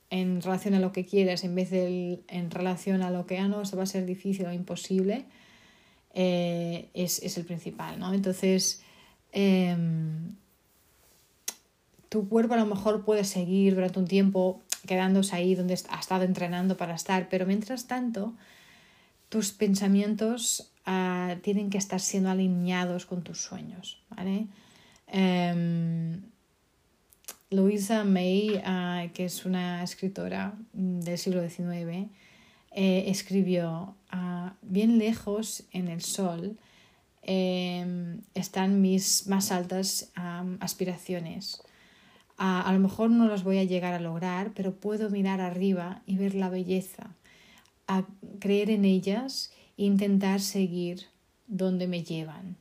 en 0.09 0.41
relación 0.41 0.73
a 0.73 0.79
lo 0.79 0.91
que 0.91 1.05
quieres 1.05 1.43
en 1.43 1.55
vez 1.55 1.69
de 1.69 2.21
en 2.27 2.49
relación 2.49 3.01
a 3.03 3.11
lo 3.11 3.25
que, 3.25 3.37
ah, 3.37 3.47
no, 3.47 3.61
eso 3.61 3.77
va 3.77 3.83
a 3.83 3.87
ser 3.87 4.05
difícil 4.05 4.45
o 4.45 4.53
imposible, 4.53 5.25
eh, 6.13 6.89
es, 6.93 7.21
es, 7.21 7.37
el 7.37 7.45
principal, 7.45 7.99
¿no? 7.99 8.13
Entonces, 8.13 8.81
em, 9.31 10.35
tu 12.09 12.27
cuerpo 12.27 12.55
a 12.55 12.57
lo 12.57 12.65
mejor 12.65 13.05
puede 13.05 13.23
seguir 13.23 13.75
durante 13.75 13.99
un 13.99 14.07
tiempo 14.07 14.63
quedándose 14.87 15.35
ahí 15.35 15.53
donde 15.53 15.77
ha 15.89 15.99
estado 15.99 16.23
entrenando 16.23 16.77
para 16.77 16.95
estar, 16.95 17.29
pero 17.29 17.45
mientras 17.45 17.87
tanto, 17.87 18.33
tus 19.29 19.51
pensamientos 19.51 20.71
uh, 20.87 21.37
tienen 21.41 21.69
que 21.69 21.77
estar 21.77 21.99
siendo 21.99 22.31
alineados 22.31 23.05
con 23.05 23.23
tus 23.23 23.41
sueños, 23.41 24.01
¿vale? 24.09 24.47
Um, 25.13 26.21
Louisa 27.51 28.03
May, 28.03 28.57
uh, 28.57 29.11
que 29.11 29.25
es 29.25 29.43
una 29.43 29.83
escritora 29.83 30.53
del 30.71 31.17
siglo 31.17 31.41
XIX, 31.41 32.07
eh, 32.71 33.05
escribió, 33.07 33.95
uh, 34.13 34.51
bien 34.61 34.99
lejos 34.99 35.63
en 35.71 35.87
el 35.87 36.01
sol 36.01 36.59
eh, 37.23 38.19
están 38.35 38.81
mis 38.81 39.25
más 39.25 39.51
altas 39.51 40.11
aspiraciones. 40.59 41.63
a 42.37 42.71
lo 42.71 42.79
mejor 42.79 43.09
no 43.09 43.27
las 43.27 43.43
voy 43.43 43.57
a 43.57 43.63
llegar 43.63 43.93
a 43.93 43.99
lograr, 43.99 44.53
pero 44.53 44.75
puedo 44.75 45.09
mirar 45.09 45.41
arriba 45.41 46.01
y 46.05 46.17
ver 46.17 46.35
la 46.35 46.49
belleza, 46.49 47.15
a 47.87 48.05
creer 48.39 48.69
en 48.69 48.85
ellas 48.85 49.51
e 49.77 49.85
intentar 49.85 50.39
seguir 50.39 51.07
donde 51.47 51.87
me 51.87 52.03
llevan. 52.03 52.55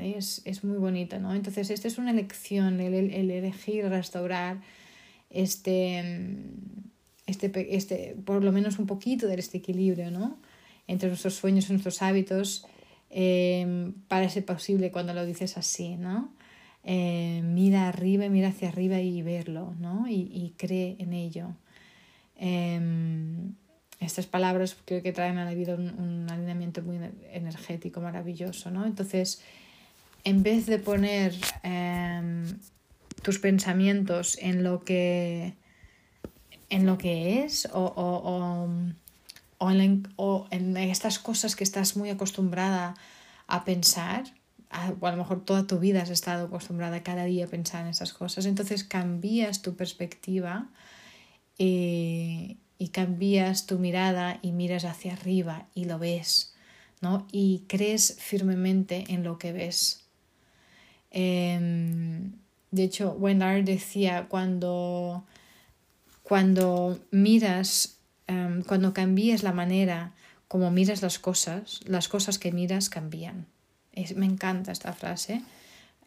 Es, 0.00 0.42
es, 0.44 0.64
muy 0.64 0.78
bonito, 0.78 1.18
¿no? 1.18 1.34
Entonces, 1.34 1.70
esta 1.70 1.88
es 1.88 1.98
una 1.98 2.10
elección, 2.10 2.80
el, 2.80 2.94
el 2.94 3.30
elegir 3.30 3.84
restaurar 3.86 4.60
este, 5.30 6.24
este, 7.26 7.76
este, 7.76 8.16
por 8.24 8.42
lo 8.42 8.52
menos 8.52 8.78
un 8.78 8.86
poquito 8.86 9.26
de 9.26 9.34
este 9.34 9.58
equilibrio, 9.58 10.10
¿no? 10.10 10.38
Entre 10.86 11.08
nuestros 11.08 11.34
sueños 11.34 11.68
y 11.68 11.72
nuestros 11.72 12.02
hábitos, 12.02 12.66
eh, 13.10 13.92
parece 14.08 14.42
posible 14.42 14.90
cuando 14.90 15.14
lo 15.14 15.24
dices 15.26 15.56
así, 15.56 15.96
¿no? 15.96 16.32
Eh, 16.84 17.42
mira 17.44 17.88
arriba, 17.88 18.28
mira 18.28 18.48
hacia 18.48 18.68
arriba 18.68 19.00
y 19.00 19.22
verlo, 19.22 19.74
¿no? 19.78 20.08
Y, 20.08 20.30
y 20.32 20.54
cree 20.56 20.96
en 20.98 21.12
ello. 21.12 21.54
Eh, 22.36 22.80
estas 24.04 24.26
palabras 24.26 24.76
creo 24.84 25.02
que 25.02 25.12
traen 25.12 25.38
a 25.38 25.44
la 25.44 25.54
vida 25.54 25.74
un, 25.74 26.26
alineamiento 26.28 26.82
muy 26.82 26.98
energético, 27.32 28.00
maravilloso, 28.00 28.70
¿no? 28.70 28.84
Entonces, 28.84 29.42
en 30.24 30.42
vez 30.42 30.66
de 30.66 30.78
poner 30.78 31.34
em, 31.62 32.58
tus 33.22 33.38
pensamientos 33.38 34.38
en 34.40 34.62
lo 34.62 34.84
que, 34.84 35.54
en 36.70 36.86
lo 36.86 36.98
que 36.98 37.44
es 37.44 37.68
o, 37.72 37.84
o, 37.84 38.68
o, 39.58 39.70
en, 39.70 40.08
o 40.16 40.46
en 40.50 40.76
estas 40.76 41.18
cosas 41.18 41.56
que 41.56 41.64
estás 41.64 41.96
muy 41.96 42.10
acostumbrada 42.10 42.94
a 43.46 43.64
pensar, 43.64 44.24
o 45.00 45.06
a 45.06 45.10
lo 45.10 45.16
mejor 45.18 45.44
toda 45.44 45.66
tu 45.66 45.78
vida 45.78 46.02
has 46.02 46.10
estado 46.10 46.46
acostumbrada 46.46 47.02
cada 47.02 47.24
día 47.24 47.44
a 47.44 47.48
pensar 47.48 47.82
en 47.82 47.88
esas 47.88 48.12
cosas, 48.12 48.46
entonces 48.46 48.84
cambias 48.84 49.62
tu 49.62 49.76
perspectiva 49.76 50.68
y, 51.58 52.58
y 52.78 52.88
cambias 52.88 53.66
tu 53.66 53.78
mirada 53.78 54.38
y 54.42 54.52
miras 54.52 54.84
hacia 54.84 55.12
arriba 55.12 55.68
y 55.74 55.84
lo 55.84 55.98
ves, 55.98 56.54
¿no? 57.00 57.26
Y 57.30 57.64
crees 57.68 58.16
firmemente 58.18 59.04
en 59.08 59.22
lo 59.22 59.38
que 59.38 59.52
ves. 59.52 60.01
Em, 61.12 62.32
de 62.70 62.82
hecho, 62.82 63.12
Wenard 63.12 63.64
decía, 63.64 64.26
cuando, 64.28 65.24
cuando 66.22 66.98
miras, 67.10 67.98
em, 68.26 68.62
cuando 68.62 68.92
cambias 68.92 69.42
la 69.42 69.52
manera 69.52 70.12
como 70.48 70.70
miras 70.70 71.00
las 71.02 71.18
cosas, 71.18 71.80
las 71.86 72.08
cosas 72.08 72.38
que 72.38 72.52
miras 72.52 72.90
cambian. 72.90 73.46
me 74.16 74.26
encanta 74.26 74.72
esta 74.72 74.92
frase. 74.94 75.42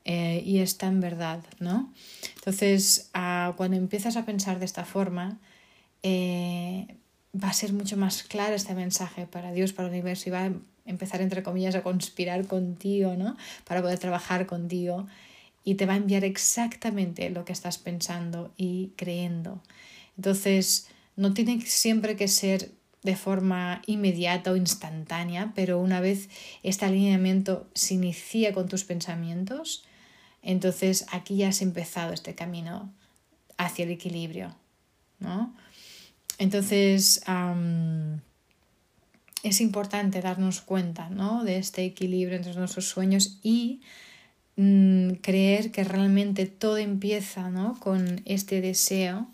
Eh, 0.05 0.43
y 0.45 0.59
es 0.59 0.77
tan 0.77 1.01
verdad, 1.01 1.43
¿no? 1.59 1.91
Entonces, 2.35 3.09
cuando 3.11 3.75
empiezas 3.75 4.17
a 4.17 4.25
pensar 4.25 4.59
de 4.59 4.65
esta 4.65 4.85
forma, 4.85 5.39
eh, 6.03 6.95
va 7.33 7.49
a 7.49 7.53
ser 7.53 7.73
mucho 7.73 7.97
más 7.97 8.21
claro 8.21 8.55
este 8.55 8.75
mensaje 8.75 9.25
para 9.25 9.51
Dios, 9.51 9.73
para 9.73 9.87
el 9.87 9.93
universo 9.95 10.29
y 10.29 10.31
va 10.31 10.45
a 10.45 10.51
empezar, 10.85 11.21
entre 11.21 11.43
comillas, 11.43 11.75
a 11.75 11.83
conspirar 11.83 12.45
contigo, 12.47 13.15
¿no? 13.15 13.35
Para 13.65 13.81
poder 13.81 13.99
trabajar 13.99 14.45
contigo 14.45 15.07
y 15.63 15.75
te 15.75 15.85
va 15.85 15.93
a 15.93 15.97
enviar 15.97 16.23
exactamente 16.23 17.29
lo 17.29 17.43
que 17.43 17.53
estás 17.53 17.77
pensando 17.77 18.53
y 18.55 18.91
creyendo. 18.95 19.61
Entonces, 20.15 20.87
no 21.15 21.33
tiene 21.33 21.61
siempre 21.61 22.15
que 22.15 22.27
ser 22.27 22.71
de 23.03 23.15
forma 23.15 23.81
inmediata 23.85 24.51
o 24.51 24.55
instantánea, 24.55 25.53
pero 25.55 25.79
una 25.79 25.99
vez 25.99 26.29
este 26.63 26.85
alineamiento 26.85 27.69
se 27.73 27.93
inicia 27.93 28.53
con 28.53 28.67
tus 28.67 28.83
pensamientos, 28.83 29.85
entonces 30.41 31.05
aquí 31.11 31.37
ya 31.37 31.49
has 31.49 31.61
empezado 31.61 32.13
este 32.13 32.35
camino 32.35 32.91
hacia 33.57 33.85
el 33.85 33.91
equilibrio, 33.91 34.55
¿no? 35.19 35.55
Entonces, 36.37 37.21
es 39.45 39.61
importante 39.61 40.21
darnos 40.21 40.61
cuenta 40.61 41.09
¿no? 41.09 41.43
de 41.43 41.57
este 41.57 41.85
equilibrio 41.85 42.35
entre 42.35 42.55
nuestros 42.55 42.89
sueños 42.89 43.37
y 43.43 43.81
mm, 44.55 45.11
creer 45.21 45.71
que 45.71 45.83
realmente 45.83 46.47
todo 46.47 46.77
empieza 46.77 47.51
¿no? 47.51 47.79
con 47.79 48.21
este 48.25 48.59
deseo. 48.59 49.27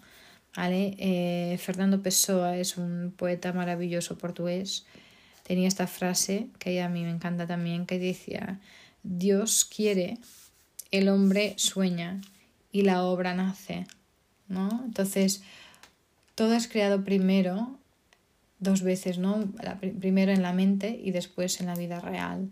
¿vale? 0.55 0.95
Eh, 0.99 1.57
Fernando 1.59 2.01
Pessoa 2.01 2.57
es 2.57 2.75
un 2.77 3.13
poeta 3.15 3.53
maravilloso 3.53 4.17
portugués. 4.17 4.85
Tenía 5.43 5.69
esta 5.69 5.87
frase 5.87 6.47
que 6.59 6.81
a 6.81 6.89
mí 6.89 7.03
me 7.03 7.11
encanta 7.11 7.47
también, 7.47 7.85
que 7.85 7.97
decía, 7.97 8.59
Dios 9.03 9.63
quiere, 9.63 10.17
el 10.91 11.07
hombre 11.07 11.53
sueña 11.55 12.19
y 12.73 12.81
la 12.81 13.03
obra 13.03 13.33
nace. 13.33 13.87
¿no? 14.49 14.83
Entonces, 14.85 15.41
todo 16.35 16.53
es 16.53 16.67
creado 16.67 17.05
primero, 17.05 17.79
dos 18.61 18.81
veces, 18.81 19.17
¿no? 19.17 19.51
primero 19.99 20.31
en 20.31 20.41
la 20.41 20.53
mente 20.53 21.01
y 21.03 21.11
después 21.11 21.59
en 21.59 21.67
la 21.67 21.75
vida 21.75 21.99
real. 21.99 22.49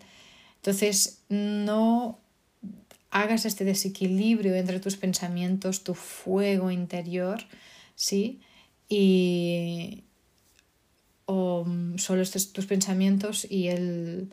Entonces, 0.58 1.22
no 1.30 2.19
hagas 3.12 3.45
este 3.45 3.63
desequilibrio 3.63 4.56
entre 4.56 4.82
tus 4.82 4.98
pensamientos, 4.98 5.84
tu 5.86 5.93
fuego 5.93 6.69
interior, 6.69 7.39
¿sí? 7.95 8.41
Y 8.89 10.04
o 11.26 11.65
solo 11.98 12.22
estos, 12.22 12.52
tus 12.52 12.65
pensamientos 12.65 13.45
y, 13.50 13.67
el, 13.67 14.32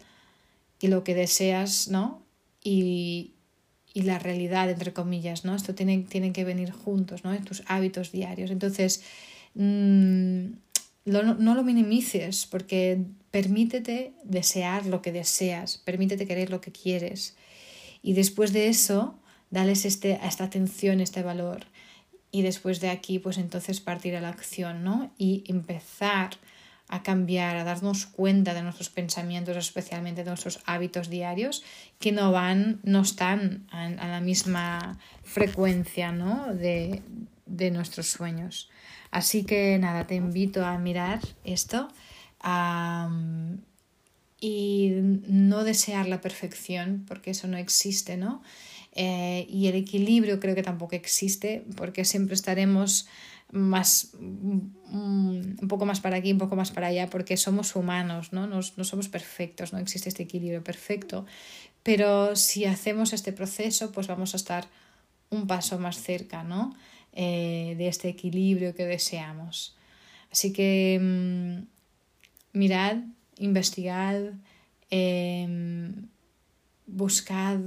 y 0.81 0.89
lo 0.89 1.05
que 1.05 1.15
deseas, 1.15 1.89
¿no? 1.89 2.23
Y, 2.65 3.35
y 3.97 4.03
la 4.03 4.19
realidad, 4.19 4.69
entre 4.69 4.93
comillas, 4.93 5.47
¿no? 5.47 5.55
Esto 5.55 5.75
tiene, 5.75 6.05
que 6.05 6.45
venir 6.45 6.71
juntos, 6.71 7.25
¿no? 7.25 7.33
En 7.33 7.45
tus 7.45 7.63
hábitos 7.67 8.13
diarios. 8.13 8.51
Entonces, 8.51 9.03
Mm, 11.07 11.43
no 11.43 11.55
lo 11.55 11.63
minimices 11.63 12.47
porque 12.47 13.05
permítete 13.31 14.13
desear 14.25 14.87
lo 14.87 15.03
que 15.03 15.13
deseas, 15.13 15.79
permítete 15.79 16.27
querer 16.27 16.51
lo 16.51 16.61
que 16.61 16.73
quieres. 16.73 17.37
Y 18.03 18.13
después 18.13 18.53
de 18.53 18.69
eso, 18.69 19.19
dales 19.51 19.85
este, 19.85 20.21
esta 20.23 20.45
atención, 20.45 21.01
este 21.01 21.23
valor. 21.23 21.67
Y 22.31 22.43
después 22.43 22.81
de 22.81 22.91
aquí, 22.91 23.19
pues 23.19 23.39
entonces 23.39 23.81
partir 23.81 24.17
a 24.17 24.21
la 24.21 24.29
acción, 24.29 24.85
¿no? 24.85 25.13
Y 25.17 25.45
empezar 25.47 26.31
a 26.89 27.03
cambiar, 27.03 27.57
a 27.57 27.65
darnos 27.65 28.07
cuenta 28.07 28.55
de 28.55 28.63
nuestros 28.63 28.91
pensamientos, 28.91 29.57
especialmente 29.57 30.23
de 30.23 30.31
nuestros 30.31 30.61
hábitos 30.67 31.11
diarios, 31.11 31.65
que 31.99 32.13
no 32.13 32.31
van, 32.31 32.81
no 32.85 33.01
están 33.01 33.67
a, 33.71 33.89
la 33.89 34.21
misma 34.21 34.99
frecuencia, 35.25 36.13
¿no? 36.13 36.55
De, 36.55 37.03
de 37.47 37.71
nuestros 37.71 38.07
sueños. 38.07 38.71
Así 39.11 39.45
que 39.45 39.79
nada, 39.79 40.07
te 40.07 40.15
invito 40.15 40.65
a 40.65 40.79
mirar 40.79 41.21
esto 41.45 41.89
y 44.41 44.91
no 44.93 45.65
desear 45.65 46.09
la 46.09 46.21
perfección, 46.21 47.05
porque 47.09 47.31
eso 47.31 47.49
no 47.49 47.57
existe, 47.57 48.17
¿no? 48.17 48.43
Eh, 48.93 49.47
y 49.49 49.67
el 49.67 49.75
equilibrio 49.75 50.41
creo 50.41 50.55
que 50.55 50.63
tampoco 50.63 50.97
existe, 50.97 51.65
porque 51.77 52.05
siempre 52.05 52.35
estaremos 52.35 53.09
más 53.53 54.11
mm, 54.19 54.59
un 54.91 55.69
poco 55.69 55.87
más 55.87 56.01
para 56.01 56.17
aquí, 56.17 56.33
un 56.33 56.39
poco 56.39 56.57
más 56.57 56.71
para 56.71 56.89
allá, 56.89 57.09
porque 57.09 57.37
somos 57.37 57.77
humanos, 57.77 58.33
¿no? 58.33 58.47
No, 58.47 58.61
no 58.77 58.85
somos 58.85 59.09
perfectos, 59.09 59.73
no 59.73 59.79
existe 59.79 60.09
este 60.09 60.25
equilibrio 60.25 60.63
perfecto. 60.65 61.27
Pero 61.83 62.37
si 62.37 62.65
hacemos 62.65 63.13
este 63.13 63.33
proceso, 63.33 63.93
pues 63.93 64.07
vamos 64.07 64.35
a 64.35 64.39
estar 64.39 64.67
un 65.31 65.47
paso 65.47 65.79
más 65.79 66.03
cerca, 66.03 66.43
¿no? 66.43 66.75
Eh, 67.19 67.77
de 67.79 67.89
este 67.89 68.11
equilibrio 68.11 68.75
que 68.75 68.85
deseamos. 68.85 69.75
Así 70.31 70.53
que 70.53 70.99
mm, 71.01 71.65
mirad, 72.53 72.99
investigad, 73.39 74.21
em, 74.91 76.09
buscad 76.87 77.61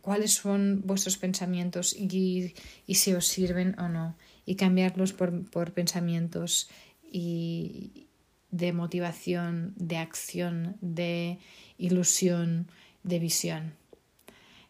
cuáles 0.00 0.32
son 0.32 0.80
vuestros 0.86 1.18
pensamientos 1.18 1.94
y, 1.94 2.54
y, 2.86 2.94
si 2.94 3.12
os 3.12 3.26
sirven 3.26 3.78
o 3.78 3.90
no, 3.90 4.16
y 4.46 4.54
cambiarlos 4.54 5.12
por, 5.12 5.44
por 5.50 5.74
pensamientos 5.74 6.70
y 7.02 8.06
de 8.50 8.72
motivación, 8.72 9.74
de 9.76 9.98
acción, 9.98 10.78
de 10.80 11.38
ilusión, 11.76 12.66
de 13.02 13.18
visión. 13.18 13.74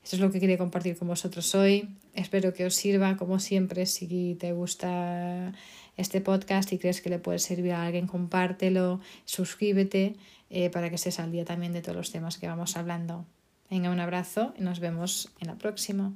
Eso 0.03 0.17
es 0.17 0.21
lo 0.21 0.33
que 0.33 0.41
quería 0.41 0.59
compartir 0.59 0.97
con 0.97 1.07
vosotros 1.07 1.55
hoy. 1.55 1.89
Espero 2.17 2.55
que 2.55 2.65
os 2.65 2.75
sirva, 2.75 3.17
como 3.19 3.39
siempre, 3.39 3.85
si 3.85 4.37
te 4.41 4.53
gusta 4.53 5.53
este 5.99 6.23
podcast 6.23 6.73
y 6.73 6.79
crees 6.79 7.03
que 7.03 7.11
le 7.11 7.19
puede 7.19 7.39
servir 7.39 7.73
a 7.73 7.85
alguien, 7.85 8.07
compártelo, 8.07 9.01
suscríbete 9.27 10.17
eh, 10.49 10.71
para 10.71 10.89
que 10.89 10.95
estés 10.97 11.21
al 11.21 11.31
día 11.31 11.45
también 11.45 11.75
de 11.75 11.83
todos 11.83 11.97
los 11.97 12.11
temas 12.11 12.39
que 12.39 12.49
vamos 12.49 12.77
hablando. 12.77 13.27
Venga, 13.71 13.91
un 13.91 14.01
abrazo 14.01 14.55
y 14.59 14.63
nos 14.63 14.81
vemos 14.81 15.31
en 15.41 15.49
la 15.49 15.57
próxima. 15.57 16.15